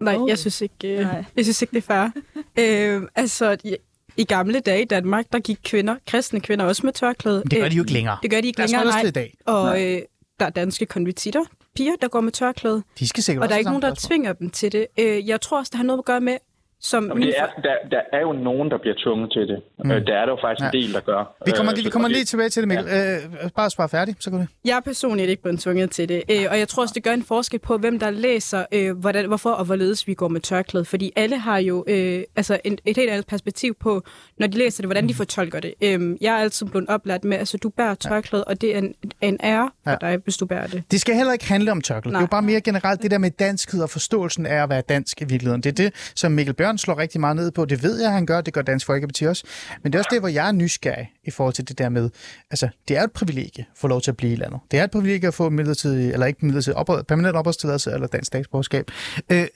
[0.00, 0.28] Nej, Oh.
[0.28, 1.24] jeg synes ikke, øh, Nej.
[1.36, 2.10] jeg synes ikke det er fair.
[2.98, 3.76] øh, altså, i,
[4.16, 7.38] i gamle dage i Danmark, der gik kvinder, kristne kvinder også med tørklæde.
[7.38, 8.18] Men det gør Øh, de jo ikke længere.
[8.22, 9.02] Det gør de ikke Lad længere, nej.
[9.02, 9.34] i dag.
[9.46, 10.02] Og øh,
[10.40, 11.40] der er danske konvertitter,
[11.76, 12.82] piger, der går med tørklæde.
[12.98, 14.86] De skal sikkert Og der er ikke nogen, der tvinger dem til det.
[14.98, 16.36] Øh, jeg tror også, det har noget at gøre med,
[16.82, 19.62] som Jamen, det er, der, der er jo nogen, der bliver tvunget til det.
[19.84, 19.88] Mm.
[19.88, 20.66] Der er der jo faktisk ja.
[20.78, 21.34] en del, der gør.
[21.46, 22.86] Vi kommer, Øh, vi kommer lige tilbage til det, Mikkel.
[22.86, 24.48] Øh, bare svare færdig, så går det.
[24.64, 27.12] Jeg er personligt ikke blevet tvunget til det, øh, og jeg tror også, det gør
[27.12, 30.84] en forskel på, hvem der læser, øh, hvordan, hvorfor og hvorledes vi går med tørklæde.
[30.84, 34.02] Fordi alle har jo øh, altså en, et helt andet perspektiv på,
[34.38, 35.74] når de læser det, hvordan de fortolker det.
[35.82, 38.94] Øh, jeg er altid blevet oplært med, altså du bærer tørklæde, og det er en,
[39.20, 39.96] en ære for Ja.
[40.00, 40.82] dig, hvis du bærer det.
[40.90, 42.12] Det skal heller ikke handle om tørklæde.
[42.12, 44.80] Det er jo bare mere generelt det der med danskhed og forståelsen af at være
[44.88, 45.60] dansk i virkeligheden.
[45.62, 47.64] Det er det, som Mikkel Bjørn slår rigtig meget ned på.
[47.64, 48.40] Det ved jeg, han gør.
[48.40, 49.44] Det gør Dansk Folkeparti også.
[49.82, 52.10] Men det er også det, hvor jeg er nysgerrig i forhold til det der med,
[52.50, 54.60] altså, det er et privilegie at få lov til at blive i landet.
[54.70, 58.26] Det er et privilegie at få midlertidig, eller ikke midlertidig, ophold, permanent opholdstilladelse eller dansk
[58.26, 58.90] statsborgerskab.
[59.30, 59.46] Øh,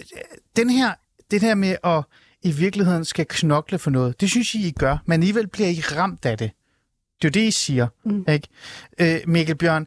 [0.56, 0.92] den her,
[1.30, 2.04] det her med at
[2.42, 5.80] i virkeligheden skal knokle for noget, det synes I, I gør, men alligevel bliver I
[5.80, 6.50] ramt af det.
[7.22, 8.24] Det er jo det, I siger, mm.
[8.28, 8.48] ikke?
[8.98, 9.86] Øh, Mikkel Bjørn,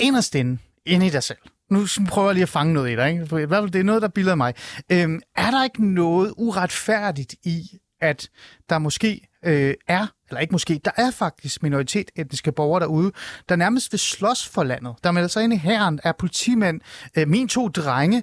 [0.00, 1.38] inderst inde, inde i dig selv.
[1.70, 3.26] Nu prøver jeg lige at fange noget i dig, ikke?
[3.26, 4.54] For i hvert fald, det er noget, der billeder mig.
[4.92, 8.28] Øhm, er der ikke noget uretfærdigt i, at
[8.68, 13.12] der måske øh, er, eller ikke måske, der er faktisk minoritet etniske borgere derude,
[13.48, 14.94] der nærmest vil slås for landet.
[15.04, 16.80] Der melder sig ind i herren, er politimænd,
[17.16, 18.22] øh, mine to drenge,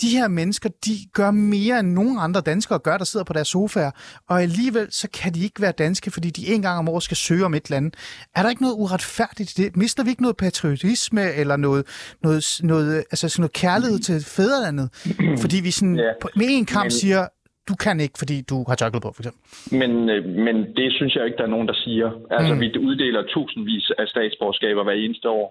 [0.00, 3.48] de her mennesker, de gør mere end nogen andre danskere gør, der sidder på deres
[3.48, 3.90] sofaer,
[4.28, 7.16] og alligevel så kan de ikke være danske, fordi de en gang om året skal
[7.16, 7.94] søge om et eller andet.
[8.34, 9.76] Er der ikke noget uretfærdigt i det?
[9.76, 11.86] Mister vi ikke noget patriotisme, eller noget,
[12.22, 14.88] noget, noget, altså sådan noget kærlighed til fædrelandet?
[15.40, 17.26] Fordi vi sådan, Ja, på- med en kamp men- siger,
[17.68, 19.40] du kan ikke, fordi du har tørklæde på, for eksempel.
[19.80, 22.08] Men, øh, men det synes jeg ikke, der er nogen, der siger.
[22.30, 22.58] Altså, Mm.
[22.58, 22.64] mm.
[22.64, 25.46] vi uddeler tusindvis af statsborgerskaber hver eneste år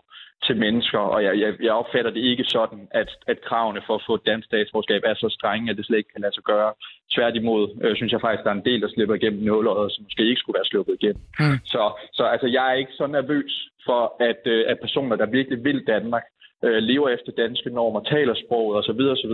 [0.48, 4.04] til mennesker, og jeg, jeg, jeg opfatter det ikke sådan, at, at kravene for at
[4.08, 6.72] få et dansk statsborgerskab er så strenge, at det slet ikke kan lade sig gøre.
[7.16, 10.24] Tværtimod øh, synes jeg faktisk, der er en del, der slipper igennem nåløjet, som måske
[10.30, 11.22] ikke skulle være sluppet igennem.
[11.40, 11.58] Mm.
[11.74, 11.82] Så,
[12.18, 13.54] så altså, jeg er ikke så nervøs
[13.86, 16.24] for, at, øh, at personer, der virkelig vil Danmark,
[16.66, 19.34] øh, lever efter danske normer, taler sproget osv., osv.,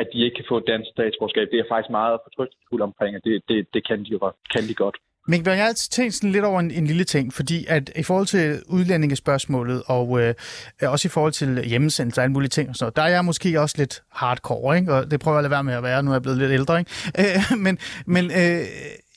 [0.00, 1.46] at de ikke kan få dansk statsborgerskab.
[1.46, 4.18] Det er jeg faktisk meget fortrystningsfuld omkring, og det, det, det kan, de, jo
[4.54, 4.96] kan de godt.
[5.28, 8.02] Men jeg har altid tænkt sådan lidt over en, en lille ting, fordi at i
[8.02, 10.34] forhold til udlændingespørgsmålet, og øh,
[10.82, 13.24] også i forhold til hjemmesendelse og alle mulige ting og sådan noget, der er jeg
[13.24, 14.94] måske også lidt hardcore, ikke?
[14.94, 16.52] og det prøver jeg at lade være med at være, nu er jeg blevet lidt
[16.52, 16.78] ældre.
[16.78, 16.90] Ikke?
[17.18, 18.64] Øh, men men øh,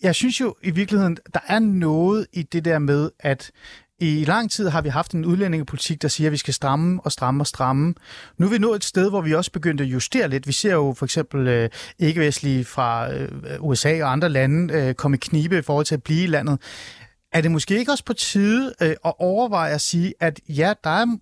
[0.04, 3.52] jeg synes jo i virkeligheden, der er noget i det der med, at
[4.00, 7.12] i lang tid har vi haft en udlændingepolitik, der siger, at vi skal stramme og
[7.12, 7.94] stramme og stramme.
[8.38, 10.48] Nu er vi nået et sted, hvor vi også begyndte at justere lidt.
[10.48, 11.70] Vi ser jo for eksempel øh,
[12.00, 13.30] ikke-vestlige fra øh,
[13.60, 16.60] USA og andre lande øh, komme i knibe i forhold til at blive i landet.
[17.32, 20.90] Er det måske ikke også på tide øh, at overveje at sige, at ja, der
[20.90, 21.18] er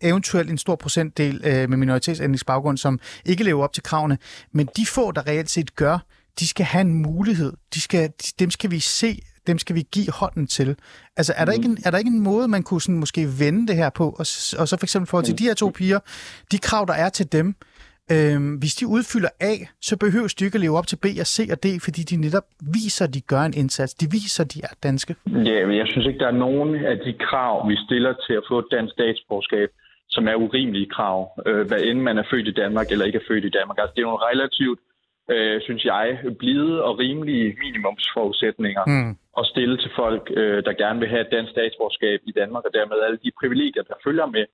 [0.00, 4.18] eventuelt en stor procentdel øh, med minoritetsetnisk baggrund, som ikke lever op til kravene,
[4.52, 5.98] men de få, der reelt set gør,
[6.38, 7.52] de skal have en mulighed.
[7.74, 10.76] De skal, de, dem skal vi se, dem skal vi give hånden til.
[11.18, 13.62] Altså, er der, ikke en, er der ikke en måde, man kunne sådan måske vende
[13.68, 14.26] det her på, og,
[14.60, 16.00] og så for eksempel forhold til de her to piger,
[16.52, 17.54] de krav, der er til dem,
[18.14, 19.54] Øhm, hvis de udfylder A,
[19.88, 22.16] så behøver de ikke at leve op til B og C og D, fordi de
[22.26, 22.46] netop
[22.76, 23.92] viser, at de gør en indsats.
[23.94, 25.12] De viser, at de er danske.
[25.50, 28.44] Ja, men jeg synes ikke, der er nogen af de krav, vi stiller til at
[28.50, 29.68] få et dansk statsborgerskab,
[30.14, 33.28] som er urimelige krav, øh, hvad end man er født i Danmark eller ikke er
[33.30, 33.78] født i Danmark.
[33.78, 34.80] Altså, det er nogle relativt,
[35.32, 36.06] øh, synes jeg,
[36.38, 39.16] blide og rimelige minimumsforudsætninger Mm.
[39.38, 42.72] At stille til folk, øh, der gerne vil have et dansk statsborgerskab i Danmark, og
[42.78, 44.44] dermed alle de privilegier, der følger med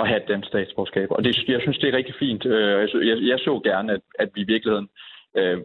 [0.00, 1.08] at have et dansk statsborgerskab.
[1.10, 2.42] Og det, jeg synes, det er rigtig fint.
[2.46, 4.88] Øh, Jeg, jeg, så gerne, at, at vi i virkeligheden
[5.38, 5.58] øh,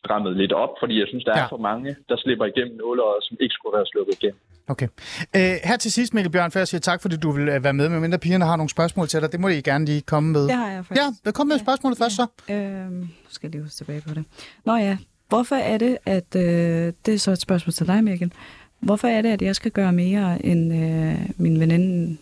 [0.00, 1.46] strammede lidt op, fordi jeg synes, der er Ja.
[1.46, 4.40] for mange, der slipper igennem nåløjet, som ikke skulle være sluppet igennem.
[4.68, 4.88] Okay.
[5.36, 7.72] Øh, her til sidst, Mikkel Bjørn, før jeg siger tak, fordi du vil øh, være
[7.72, 9.32] med, medmindre pigerne har nogle spørgsmål til dig.
[9.32, 10.42] Det må I gerne lige komme med.
[10.42, 11.26] Det har jeg faktisk.
[11.26, 12.26] Ja, kom med spørgsmålet først så.
[12.50, 12.90] Øhm,
[13.24, 14.24] nu skal jeg lige huske tilbage på det.
[14.66, 14.96] Nå ja,
[15.32, 16.36] hvorfor er det, at...
[16.36, 18.32] Øh, det er så et spørgsmål til dig, Mikkel.
[18.80, 21.14] Hvorfor er det, at jeg skal gøre mere end øh,
[21.44, 22.18] min veninde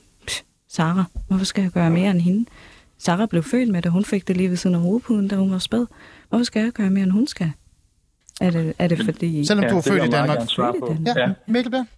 [0.68, 1.04] Sara?
[1.28, 2.42] Hvorfor skal jeg gøre mere end hende?
[2.98, 5.50] Sara blev født med det, hun fik det lige ved siden af hovedpuden, da hun
[5.52, 5.86] var spæd.
[6.28, 7.50] Hvorfor skal jeg gøre mere, end hun skal?
[8.40, 9.44] Er det, er det fordi...
[9.44, 10.38] Selvom du er født i Danmark.
[10.38, 11.16] Født i Danmark.
[11.16, 11.52] Ja.
[11.52, 11.88] Mikkel Bjørn.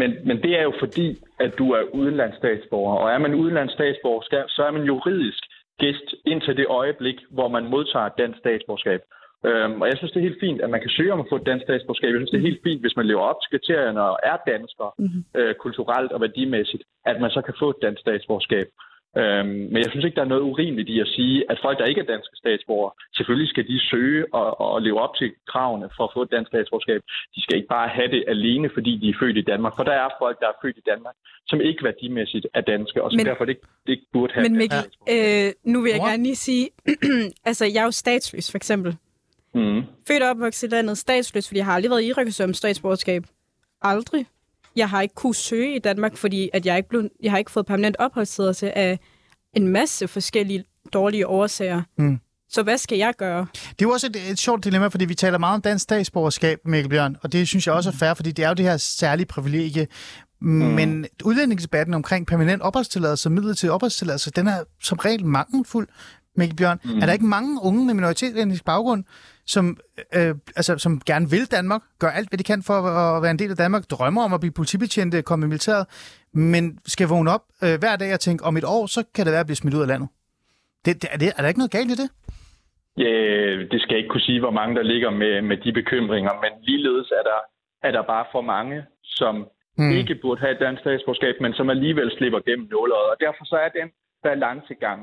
[0.00, 1.08] Men, men det er jo fordi,
[1.40, 4.22] at du er udenlandsstatsborger, og er man udenlandsstatsborger,
[4.56, 5.42] så er man juridisk
[5.82, 9.00] gæst indtil det øjeblik, hvor man modtager dansk statsborgerskab.
[9.46, 11.36] Øhm, og jeg synes, det er helt fint, at man kan søge om at få
[11.36, 12.10] et dansk statsborgerskab.
[12.10, 14.94] Jeg synes, det er helt fint, hvis man lever op til kriterierne og er dansker
[14.98, 15.24] Mhm.
[15.38, 18.68] øh, kulturelt og værdimæssigt, at man så kan få et dansk statsborgerskab.
[19.20, 21.84] Øhm, men jeg synes ikke, der er noget urimeligt i at sige, at folk, der
[21.84, 26.04] ikke er danske statsborgere, selvfølgelig skal de søge og, og leve op til kravene for
[26.04, 27.00] at få et dansk statsborgerskab.
[27.34, 29.72] De skal ikke bare have det alene, fordi de er født i Danmark.
[29.76, 31.14] For der er folk, der er født i Danmark,
[31.46, 34.42] som ikke værdimæssigt er danske, og som Men- derfor det, ikke- det ikke burde have
[34.42, 34.82] Men et Mikkel,
[35.14, 36.68] øh, nu vil jeg gerne lige sige,
[37.50, 38.96] altså jeg er jo statsløs for eksempel.
[39.58, 39.82] Mm.
[40.08, 43.24] Født og opvokset i landet statsløs, fordi jeg har aldrig været i som statsborgerskab.
[43.82, 44.26] Aldrig.
[44.76, 47.50] Jeg har ikke kunnet søge i Danmark, fordi at jeg, ikke blev, jeg har ikke
[47.50, 48.98] fået permanent opholdstilladelse af
[49.54, 51.82] en masse forskellige dårlige årsager.
[51.98, 52.18] Mm.
[52.50, 53.46] Så hvad skal jeg gøre?
[53.52, 56.58] Det er jo også et, et sjovt dilemma, fordi vi taler meget om dansk statsborgerskab,
[56.64, 58.76] Mikkel Bjørn, og det synes jeg også er fair, fordi det er jo det her
[58.76, 59.86] særlige privilegie.
[60.40, 60.48] Mm.
[60.48, 65.88] Men udlændingsdebatten omkring permanent opholdstilladelse og midlertidig opholdstilladelse, den er som regel mangelfuld,
[66.38, 66.80] Mikkel Bjørn.
[66.84, 66.98] Mm.
[66.98, 69.04] Er der ikke mange unge med minoritetsetnisk baggrund,
[69.46, 69.76] som,
[70.16, 72.74] øh, altså, som gerne vil Danmark, gør alt, hvad de kan for
[73.16, 75.86] at være en del af Danmark, drømmer om at blive politibetjente, komme i militæret,
[76.32, 79.32] men skal vågne op øh, hver dag og tænke, om et år, så kan det
[79.32, 80.08] være at blive smidt ud af landet?
[80.84, 82.10] Det, det, er, det, er der ikke noget galt i det?
[83.04, 83.12] Ja,
[83.72, 86.52] det skal jeg ikke kunne sige, hvor mange der ligger med, med de bekymringer, men
[86.68, 87.40] ligeledes er der,
[87.86, 89.34] er der bare for mange, som
[89.78, 89.90] mm.
[89.98, 93.08] ikke burde have et dansk statsborgerskab, men som alligevel slipper gennem nåløjet.
[93.12, 93.88] Og derfor så er den
[94.22, 95.00] balancegang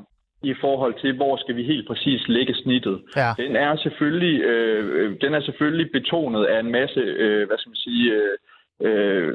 [0.52, 2.96] i forhold til, hvor skal vi helt præcis lægge snittet.
[3.16, 3.30] Ja.
[3.42, 7.84] Den er selvfølgelig, øh, den er selvfølgelig betonet af en masse, øh, hvad skal man
[7.86, 8.36] sige, øh,
[8.86, 9.28] øh,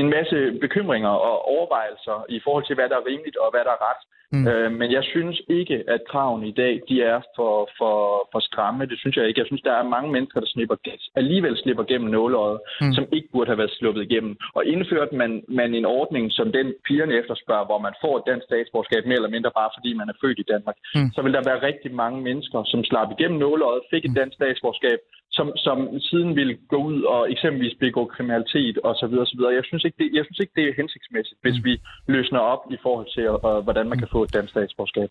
[0.00, 3.74] en masse bekymringer og overvejelser i forhold til, hvad der er rimeligt og hvad der
[3.76, 4.02] er ret.
[4.32, 4.46] Mm.
[4.48, 7.96] Øh, men jeg synes ikke, at kravene i dag de er for, for,
[8.32, 8.86] for stramme.
[8.86, 9.40] Det synes jeg ikke.
[9.40, 10.76] Jeg synes, der er mange mennesker, der slipper,
[11.16, 12.92] alligevel slipper gennem nåleøjet, mm.
[12.96, 14.36] som ikke burde have været sluppet igennem.
[14.54, 18.44] Og indførte man, man en ordning, som den pigerne efterspørger, hvor man får et dansk
[18.46, 21.10] statsborgerskab mere eller mindre bare fordi man er født i Danmark, mm.
[21.14, 24.18] så vil der være rigtig mange mennesker, som slap igennem nåleøjet, fik et mm.
[24.20, 24.98] dansk statsborgerskab,
[25.36, 25.78] som, som
[26.08, 29.14] siden vil gå ud og eksempelvis begå kriminalitet osv.
[29.24, 29.42] osv.
[29.58, 31.72] Jeg, synes ikke, det, jeg synes ikke, det er hensigtsmæssigt, hvis vi
[32.14, 35.10] løsner op i forhold til, uh, hvordan man kan få et dansk statsborgerskab.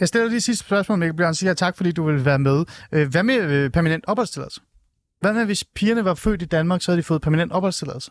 [0.00, 1.34] Jeg stiller lige sidste spørgsmål, Mikkel Bjørn.
[1.34, 2.58] Siger tak, fordi du vil være med.
[2.94, 4.60] Øh, hvad med permanent opholdstilladelse?
[5.20, 8.10] Hvad med, hvis pigerne var født i Danmark, så havde de fået permanent opholdstilladelse?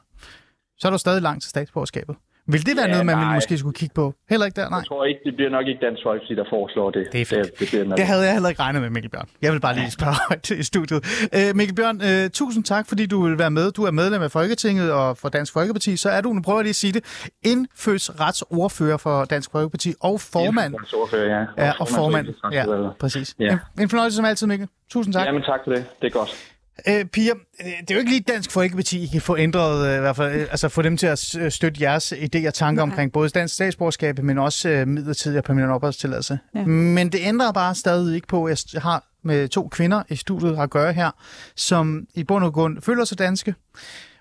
[0.80, 2.16] Så er der stadig langt til statsborgerskabet.
[2.54, 3.34] Vil det være ja, noget, man nej.
[3.36, 4.14] måske skulle kigge på?
[4.30, 4.80] Heller ikke der, nej.
[4.80, 7.04] Jeg tror ikke, det bliver nok ikke Dansk Folkeparti, der foreslår det.
[7.12, 7.45] Det er fedt.
[7.45, 9.28] Det, det, bliver det havde jeg heller ikke regnet med, Mikkel Bjørn.
[9.41, 11.00] Jeg vil bare lige spørge højt i studiet.
[11.38, 13.72] Uh, Mikkel Bjørn, uh, tusind tak, fordi du vil være med.
[13.72, 15.97] Du er medlem af Folketinget og for Dansk Folkeparti.
[15.97, 17.04] Så er du, nu prøver jeg lige at sige det,
[17.45, 20.74] indfødsretsordfører for Dansk Folkeparti og formand.
[20.74, 21.66] Indfødsretsordfører, ja.
[21.66, 22.28] ja, og formand.
[22.52, 22.66] Ja,
[23.00, 23.36] præcis.
[23.39, 23.52] Ja.
[23.52, 24.68] En, en fornøjelse som altid, Mikkel.
[24.91, 25.26] Tusind tak.
[25.26, 25.86] Jamen tak for det.
[26.02, 26.56] Det er godt.
[26.88, 29.98] Øh, Pia, øh, det er jo ikke lige Dansk Folkeparti, I kan få ændret, øh,
[29.98, 31.20] i hvert fald, øh, altså få dem til at
[31.50, 32.92] støtte jeres idéer og tanker Nej.
[32.92, 36.40] omkring både dansk statsborgerskab, men også øh, midlertidig og permanent opholdstilladelse.
[36.56, 36.66] Ja.
[36.66, 40.58] Men det ændrer bare stadig ikke på, at jeg har med to kvinder i studiet
[40.60, 41.12] at gøre her,
[41.56, 43.56] som i bund og grund føler sig danske,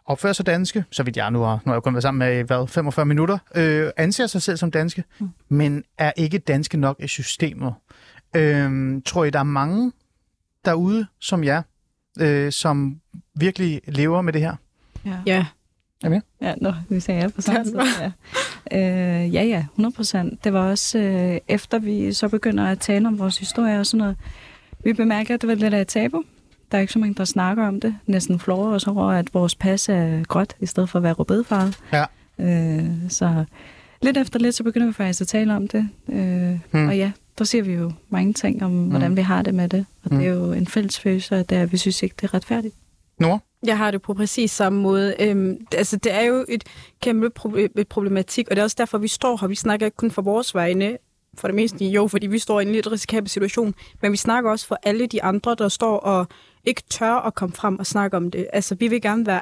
[0.07, 2.45] opfører sig danske, så vidt jeg nu har, nu har jeg kun været sammen med
[2.45, 5.29] hvad, 45 minutter, øh, anser sig selv som danske, mm.
[5.49, 7.75] men er ikke danske nok i systemet.
[8.37, 9.93] Øh, tror I, der er mange
[10.65, 11.63] derude som jer,
[12.19, 13.01] øh, som
[13.35, 14.55] virkelig lever med det her?
[15.05, 15.17] Ja.
[15.27, 15.47] ja.
[16.05, 16.21] Er med?
[16.41, 17.79] Ja, nå, vi sagde ja på samme tid.
[18.01, 18.11] Ja.
[18.73, 20.45] Øh, ja, ja, 100 procent.
[20.45, 23.99] Det var også, øh, efter vi så begynder at tale om vores historie og sådan
[23.99, 24.17] noget,
[24.85, 26.23] vi bemærker, at det var lidt af et tabu.
[26.73, 27.97] Der er ikke så mange, der snakker om det.
[28.07, 31.79] Næsten flår os over, at vores pas er gråt, i stedet for at være rødbedefarvet.
[31.93, 32.05] Ja.
[32.39, 33.45] Øh, så
[34.03, 35.89] lidt efter lidt, så begynder vi faktisk at tale om det.
[36.09, 36.89] Øh, hmm.
[36.89, 38.89] Og ja, der siger vi jo mange ting om, mm.
[38.89, 39.87] hvordan vi har det med det.
[40.05, 40.19] Og mm.
[40.19, 42.75] det er jo en fælles følelse, at vi synes ikke, det er retfærdigt.
[43.19, 43.39] Nora?
[43.63, 45.15] Jeg har det på præcis samme måde.
[45.21, 46.65] Øhm, altså, det er jo et
[47.03, 47.31] kæmpe
[47.89, 49.49] problematik, og det er også derfor, vi står her.
[49.49, 50.99] Vi snakker ikke kun for vores vegne,
[51.35, 54.51] for det meste jo, fordi vi står i en lidt risikabel situation, men vi snakker
[54.51, 56.27] også for alle de andre, der står og
[56.65, 58.47] ikke tør at komme frem og snakke om det.
[58.53, 59.41] Altså, vi vil gerne være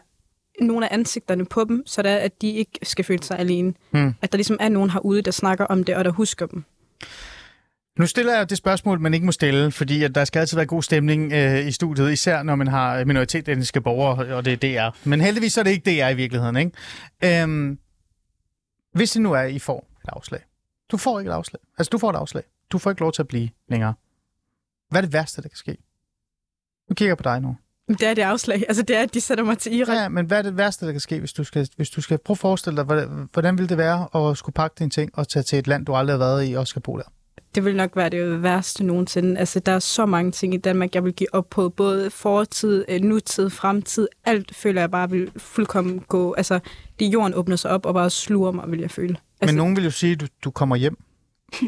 [0.61, 3.75] nogle af ansigterne på dem, så det er, at de ikke skal føle sig alene.
[3.91, 4.15] Mm.
[4.23, 6.65] At der ligesom er nogen herude, der snakker om det, og der husker dem.
[7.99, 10.67] Nu stiller jeg det spørgsmål, man ikke må stille, fordi at der skal altid være
[10.67, 15.09] god stemning øh, i studiet, især når man har minoritetsetniske borgere, og det er DR.
[15.09, 17.43] Men heldigvis så er det ikke DR i virkeligheden, ikke?
[17.43, 17.79] Øhm,
[18.93, 20.41] hvis det nu er, at I får et afslag.
[20.91, 21.61] Du får ikke et afslag.
[21.79, 22.43] Altså, du får et afslag.
[22.73, 23.95] Du får ikke lov til at blive længere.
[24.91, 25.77] Hvad er det værste, der kan ske?
[26.91, 27.57] Nu kigger jeg på dig nu.
[27.89, 28.65] Det er det afslag.
[28.69, 29.97] Altså, det er, at de sætter mig til Irak.
[29.97, 32.19] Ja, men hvad er det værste, der kan ske, hvis du skal, hvis du skal
[32.19, 35.29] prøve at forestille dig, hvordan, hvordan vil det være at skulle pakke dine ting og
[35.29, 37.13] tage til et land, du aldrig har været i og skal bo der?
[37.57, 39.39] Det vil nok være det værste nogensinde.
[39.39, 41.69] Altså, der er så mange ting i Danmark, jeg vil give op på.
[41.69, 44.09] Både fortid, øh, nutid, fremtid.
[44.25, 46.35] Alt føler jeg bare vil fuldkommen gå...
[46.35, 46.61] Altså,
[47.01, 49.17] det jorden åbner sig op og bare sluger mig, vil jeg føle.
[49.41, 50.99] Altså, Men nogen vil jo sige, at du, du kommer hjem.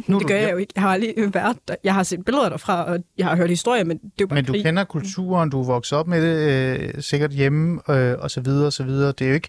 [0.06, 0.72] Nu det gør jeg jo ikke.
[0.74, 1.74] Jeg har aldrig været der.
[1.84, 4.34] Jeg har set billeder derfra, og jeg har hørt historier, men det er jo bare
[4.34, 4.64] Men du krig.
[4.64, 8.66] kender kulturen, du er vokset op med det, øh, sikkert hjemme, øh, og så videre,
[8.66, 9.12] og så videre.
[9.12, 9.48] Det er jo ikke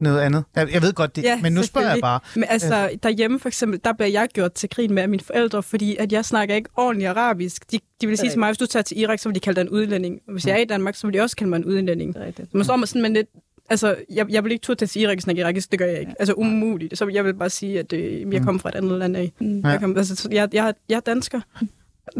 [0.00, 0.44] noget andet.
[0.56, 2.20] Jeg, jeg ved godt det, ja, men nu spørger jeg bare.
[2.34, 5.62] Men altså, derhjemme for eksempel, der bliver jeg gjort til grin med af mine forældre,
[5.62, 7.72] fordi at jeg snakker ikke ordentligt arabisk.
[7.72, 9.60] De, de vil sige til mig, hvis du tager til Irak, så vil de kalde
[9.60, 10.20] dig en udlænding.
[10.28, 12.14] Hvis jeg er i Danmark, så vil de også kalde mig en udlænding.
[12.14, 13.28] Så man står med sådan med lidt
[13.70, 16.14] Altså, jeg, jeg vil ikke turde til Irak snakke irakisk, det gør jeg ikke.
[16.18, 16.98] Altså, umuligt.
[16.98, 18.44] Så jeg vil bare sige, at øh, jeg mm.
[18.44, 19.32] kommer fra et andet land af.
[19.40, 19.64] Mm.
[19.64, 21.40] Jeg, kom, altså, jeg, jeg, jeg er dansker.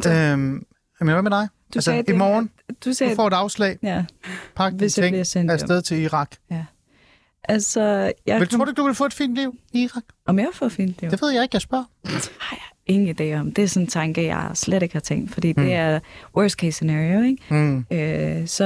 [0.06, 0.66] Øhm,
[1.00, 1.48] men hvad med dig?
[1.74, 2.50] Du altså, i morgen,
[2.84, 3.78] du, sagde, du får et afslag.
[3.82, 4.04] Ja.
[4.56, 6.30] Pak dine ting afsted til Irak.
[6.50, 6.64] Ja.
[7.48, 10.02] Altså, jeg vil, tror du, du vil få et fint liv i Irak?
[10.26, 11.10] Om jeg får et fint liv?
[11.10, 11.84] Det ved jeg ikke, jeg spørger.
[12.40, 13.52] Har jeg ingen idé om.
[13.52, 15.62] Det er sådan en tanke, jeg slet ikke har tænkt, fordi mm.
[15.62, 16.00] det er
[16.36, 17.42] worst case scenario, ikke?
[17.50, 17.84] Mm.
[17.90, 18.64] Øh, så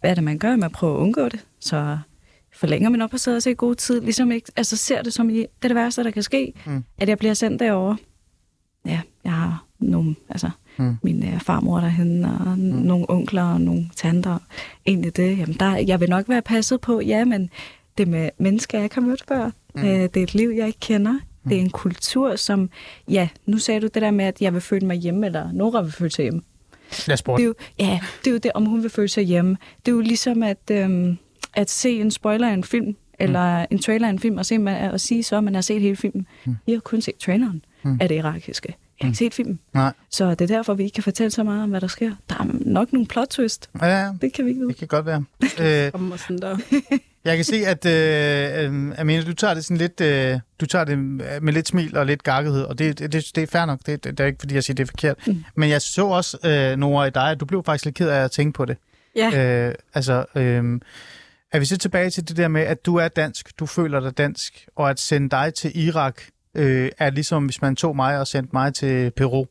[0.00, 0.56] hvad er det, man gør?
[0.56, 1.44] Man prøver at undgå det.
[1.60, 1.98] Så
[2.54, 4.00] forlænger min opholdstilladelse i god tid.
[4.00, 6.84] Ligesom ikke, altså ser det som i, det er det værste, der kan ske, Mm.
[6.98, 7.96] at jeg bliver sendt derover.
[8.86, 10.50] Ja, jeg har nogle, altså
[10.80, 10.96] Mm.
[11.02, 12.64] min øh, farmor derhen, og mm.
[12.64, 14.38] nogle onkler og nogle tanter.
[14.86, 17.50] Egentlig det, jamen der, jeg vil nok være passet på, ja, men
[17.98, 19.50] det med mennesker, jeg ikke har mødt før.
[19.74, 19.84] Mm.
[19.84, 21.18] Øh, det er et liv, jeg ikke kender.
[21.48, 22.70] Det er en kultur, som,
[23.08, 25.82] ja, nu sagde du det der med, at jeg vil føle mig hjemme, eller Nora
[25.82, 26.42] vil føle sig hjemme.
[27.06, 29.24] Lad os Det er jo, ja, det er jo det, om hun vil føle sig
[29.24, 29.56] hjemme.
[29.86, 31.18] Det er jo ligesom at, øhm,
[31.54, 34.58] at se en spoiler af en film, eller en trailer af en film, og, se,
[34.58, 36.26] man, og sige så, at man har set hele filmen.
[36.44, 36.56] Mm.
[36.66, 37.98] Vi har kun set traileren mm.
[38.00, 38.74] af det irakiske.
[39.00, 39.58] Jeg har ikke set filmen.
[39.74, 39.92] Nej.
[40.10, 42.12] Så det er derfor, vi ikke kan fortælle så meget om, hvad der sker.
[42.28, 43.70] Der er nok nogle plot twist.
[43.80, 44.68] Ja, ja, Det kan vi ikke vide.
[44.68, 45.24] det kan godt være.
[45.86, 46.58] øh, Om og sådan der.
[47.24, 50.84] jeg kan se, at øh, øh, Amina, du tager det sådan lidt, øh, du tager
[50.84, 50.98] det
[51.42, 53.80] med lidt smil og lidt gakkethed, og det, det, det, det er fair nok.
[53.86, 55.26] Det, det, det er ikke, fordi jeg siger, det er forkert.
[55.26, 55.44] Mm.
[55.56, 58.24] Men jeg så også, øh, Nora, i dig, at du blev faktisk lidt ked af
[58.24, 58.76] at tænke på det.
[59.16, 59.66] Ja.
[59.68, 60.80] Øh, altså, øh,
[61.52, 64.18] er vi så tilbage til det der med, at du er dansk, du føler dig
[64.18, 66.22] dansk, og at sende dig til Irak
[66.58, 69.44] øh, er ligesom, hvis man tog mig og sendte mig til Peru.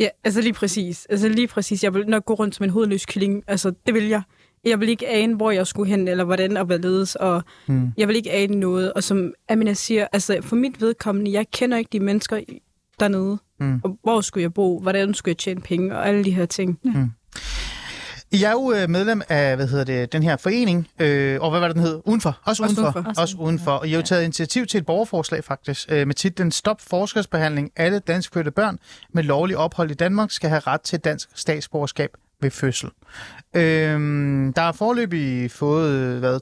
[0.00, 1.06] Ja, altså lige præcis.
[1.10, 1.84] Altså lige præcis.
[1.84, 3.42] Jeg vil nok gå rundt som en hovedløs kylling.
[3.46, 4.22] Altså, det vil jeg.
[4.64, 7.88] Jeg vil ikke ane, hvor jeg skulle hen, eller hvordan og hvorledes, og Hmm.
[7.96, 8.92] jeg vil ikke ane noget.
[8.92, 12.40] Og som Amina siger, altså for mit vedkommende, jeg kender ikke de mennesker
[13.00, 13.38] dernede.
[13.60, 13.80] Mm.
[13.84, 14.80] Og hvor skulle jeg bo?
[14.80, 15.96] Hvordan skulle jeg tjene penge?
[15.96, 16.78] Og alle de her ting.
[18.32, 21.60] I er jo øh, medlem af, hvad hedder det, den her forening, øh, og hvad
[21.60, 22.00] var det, den hed?
[22.04, 22.38] Udenfor.
[22.44, 23.00] Også Også udenfor.
[23.00, 23.20] udenfor.
[23.20, 23.70] Også udenfor.
[23.72, 27.70] Og I har jo taget initiativ til et borgerforslag faktisk, øh, med titlen Stop forskelsbehandling.
[27.76, 28.78] Alle danskfødte børn
[29.12, 32.10] med lovlig ophold i Danmark skal have ret til dansk statsborgerskab
[32.40, 32.90] ved fødsel.
[33.56, 34.00] Øh,
[34.56, 36.40] der er forløbig fået hvad,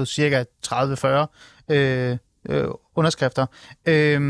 [0.00, 2.16] 3.200, cirka 30-40 øh,
[2.48, 3.46] øh, underskrifter.
[3.86, 4.20] Øh,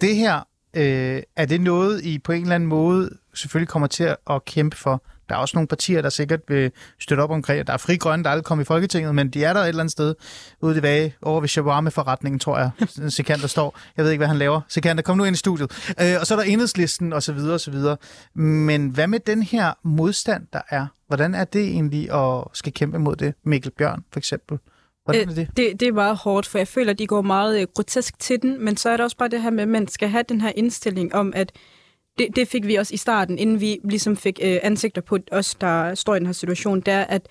[0.00, 0.40] det her,
[0.76, 4.76] øh, er det noget, I på en eller anden måde selvfølgelig kommer til at kæmpe
[4.76, 5.02] for?
[5.28, 7.66] Der er også nogle partier, der sikkert vil støtte op omkring.
[7.66, 9.80] Der er fri grønne, der aldrig kom i Folketinget, men de er der et eller
[9.80, 10.14] andet sted
[10.60, 12.70] ude i vage over ved shawarma-forretningen, tror jeg.
[13.12, 13.78] Sekander står.
[13.96, 14.60] Jeg ved ikke, hvad han laver.
[14.68, 15.94] Sekander, kom nu ind i studiet.
[16.00, 17.96] Øh, og så er der enhedslisten, og så videre, og så videre.
[18.34, 20.86] Men hvad med den her modstand, der er?
[21.06, 23.34] Hvordan er det egentlig at skal kæmpe mod det?
[23.44, 24.58] Mikkel Bjørn, for eksempel.
[25.04, 25.48] Hvordan er det?
[25.56, 28.42] Det, det er meget hårdt, for jeg føler, at de går meget øh, grotesk til
[28.42, 30.40] den, men så er der også bare det her med, at man skal have den
[30.40, 31.52] her indstilling om, at
[32.18, 35.54] det, det fik vi også i starten, inden vi ligesom fik øh, ansigter på os,
[35.54, 37.28] der står i den her situation, det er, at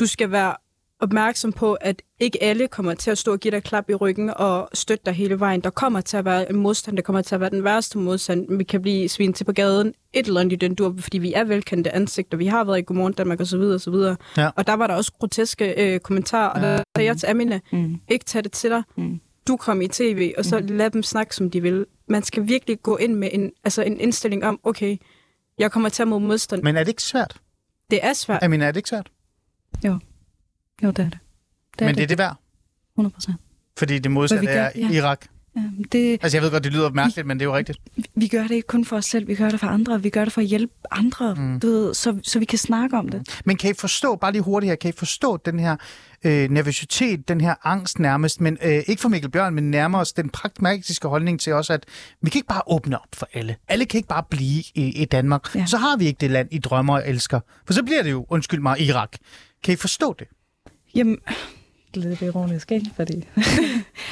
[0.00, 0.56] du skal være
[1.00, 4.30] opmærksom på, at ikke alle kommer til at stå og give dig klap i ryggen
[4.36, 5.60] og støtte dig hele vejen.
[5.60, 8.56] Der kommer til at være en modstand, der kommer til at være den værste modstand.
[8.58, 11.32] Vi kan blive svinet til på gaden, et eller andet i den dur, fordi vi
[11.32, 12.38] er velkendte ansigter.
[12.38, 13.60] Vi har været i Godmorgen Danmark osv.
[13.60, 13.94] osv.
[14.36, 14.50] Ja.
[14.56, 18.00] Og der var der også groteske øh, kommentarer, og der sagde jeg til Amina, Mm.
[18.08, 18.82] ikke tage det til dig.
[18.96, 19.20] Mm.
[19.48, 21.86] Du kom i tv, og så lad dem snakke, som de vil.
[22.08, 24.96] Man skal virkelig gå ind med en, altså en indstilling om, okay,
[25.58, 26.62] jeg kommer til at mod modstand.
[26.62, 27.36] Men, er det ikke svært?
[27.90, 28.50] det er svært.
[28.50, 29.08] Mener, er det ikke svært?
[29.84, 29.98] Jo,
[30.80, 31.18] det er det.
[31.78, 32.36] det Men det er det værd?
[32.94, 33.36] 100 procent.
[33.78, 34.90] Fordi det modsatte vi gør, er ja.
[34.90, 35.26] Irak.
[35.56, 35.62] Ja,
[35.92, 37.78] det, Altså, jeg ved godt, det lyder mærkeligt, men det er jo rigtigt.
[38.14, 40.24] vi gør det ikke kun for os selv, vi gør det for andre, vi gør
[40.24, 41.60] det for at hjælpe andre, mm.
[41.60, 43.40] du ved, så, så vi kan snakke om det.
[43.44, 45.76] Men kan I forstå, bare lige hurtigt her, kan I forstå den her
[46.24, 50.12] øh, nervøsitet, den her angst nærmest, men øh, ikke for Mikkel Bjørn, men nærmere os
[50.12, 51.86] den pragmatiske holdning til også, at
[52.22, 53.56] vi kan ikke bare åbne op for alle.
[53.68, 55.54] Alle kan ikke bare blive i, i Danmark.
[55.54, 55.66] Ja.
[55.66, 57.40] Så har vi ikke det land, I drømmer og elsker.
[57.66, 59.16] For så bliver det jo, undskyld mig, Irak.
[59.64, 60.26] Kan I forstå det?
[60.96, 61.18] Jamen,
[61.94, 62.86] det er lidt ironisk, ikke?
[62.96, 63.24] Fordi...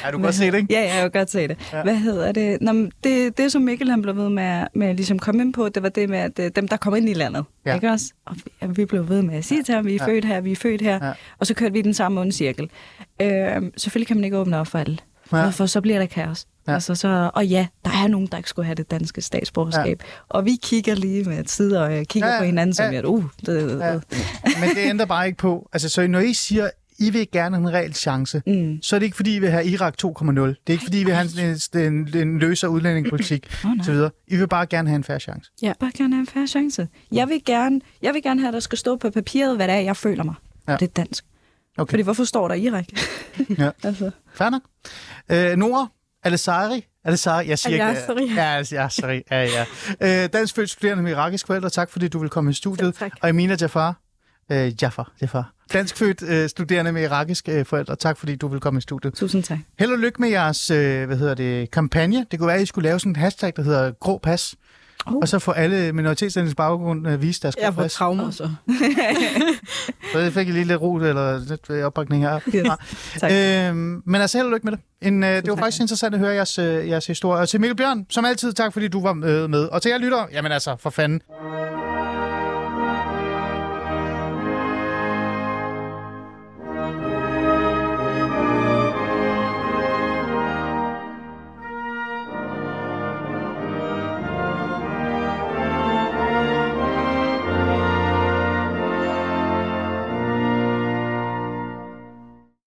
[0.03, 0.73] Ja, du kan godt se det, ikke?
[0.73, 1.57] Ja, ja, jeg kan godt se det.
[1.73, 1.83] Ja.
[1.83, 2.61] Hvad hedder det?
[2.61, 3.37] Nå, men det?
[3.37, 5.89] Det, som Mikkel han blev ved med, med at ligesom komme ind på, det var
[5.89, 7.75] det med, at øh, dem, der kommer ind i landet, Ja.
[7.75, 8.13] ikke også?
[8.25, 10.07] Og vi, ja, vi blev ved med at sige til ham, vi er Ja.
[10.07, 11.05] født her, vi er født her.
[11.05, 11.11] Ja.
[11.39, 12.69] Og så kørte vi i den samme onde cirkel.
[13.21, 14.97] Øh, selvfølgelig kan man ikke åbne op for alle.
[15.31, 15.37] Ja.
[15.37, 15.49] Ja.
[15.49, 16.45] For så bliver der kaos.
[16.67, 16.71] Ja.
[16.71, 16.73] Ja.
[16.75, 20.03] Altså, så, og ja, der er nogen, der ikke skulle have det danske statsborgerskab.
[20.03, 20.07] Ja.
[20.29, 22.39] Og vi kigger lige med et side og kigger Ja, ja.
[22.39, 22.91] på hinanden som, ja.
[22.91, 22.97] ja.
[22.97, 23.87] at uh, det, Ja.
[23.93, 23.99] ja.
[24.59, 25.69] Men det ændrer bare ikke på.
[25.73, 26.69] Altså, så når I siger,
[26.99, 28.79] I vil gerne have en reel chance, Mm.
[28.81, 30.31] så er det ikke, fordi I vil have Irak 2.0.
[30.39, 31.27] Det er ikke, fordi I vil have
[31.75, 33.73] en, en, en løser udlændingepolitik nej.
[33.79, 34.09] osv.
[34.27, 35.51] I vil bare gerne have en færre chance.
[35.79, 36.87] bare gerne have en færre chance.
[37.11, 39.75] Jeg vil gerne, jeg vil gerne have, at der skal stå på papiret, hvad det
[39.75, 40.35] er, jeg føler mig.
[40.67, 40.71] Ja.
[40.71, 40.77] Ja.
[40.77, 41.25] Det er dansk.
[41.77, 41.91] Okay.
[41.91, 42.85] Fordi hvorfor står der Irak?
[43.59, 43.69] Ja.
[43.83, 44.11] altså.
[44.33, 44.61] Fair nok.
[45.31, 45.87] Øh, Nora,
[46.23, 46.85] Alessari.
[47.03, 48.23] Alessari, jeg siger Al-Yasseri.
[48.23, 48.35] ikke...
[48.35, 49.21] Ja, Al-Yasseri.
[49.31, 49.43] Ja,
[50.01, 50.23] ja.
[50.23, 51.69] Øh, dansk født studerende med irakisk forældre.
[51.69, 52.95] Tak, fordi du vil komme i studiet.
[52.99, 53.11] Selv.
[53.21, 53.95] Og Emina Jafar.
[54.51, 55.51] Øh, Jafar, Jafar.
[55.73, 57.95] Dansk født øh, studerende med irakisk øh, forældre.
[57.95, 59.13] Tak, fordi du vil komme i studiet.
[59.13, 59.57] Tusind tak.
[59.79, 62.25] Held og lykke med jeres, øh, hvad hedder det, kampagne.
[62.31, 64.55] Det kunne være, at I skulle lave sådan en hashtag, der hedder Grå Pas.
[65.07, 65.13] Oh.
[65.15, 68.49] Og så får alle minoritetsetnisk baggrund øh, vist deres Jeg får traumer, så.
[70.11, 72.39] Så jeg fik lige lidt ro eller lidt øh, opbakning her.
[72.55, 72.67] Yes.
[73.19, 73.31] Tak.
[73.31, 74.79] Øhm, men altså held og lykke med det.
[75.01, 75.63] En, øh, det var tak.
[75.63, 77.41] faktisk interessant at høre jeres, øh, jeres historie.
[77.41, 79.47] Og til Mikkel Bjørn, som altid, tak fordi du var med.
[79.47, 79.63] med.
[79.63, 81.21] Og til jer lytter, jamen altså, for fanden,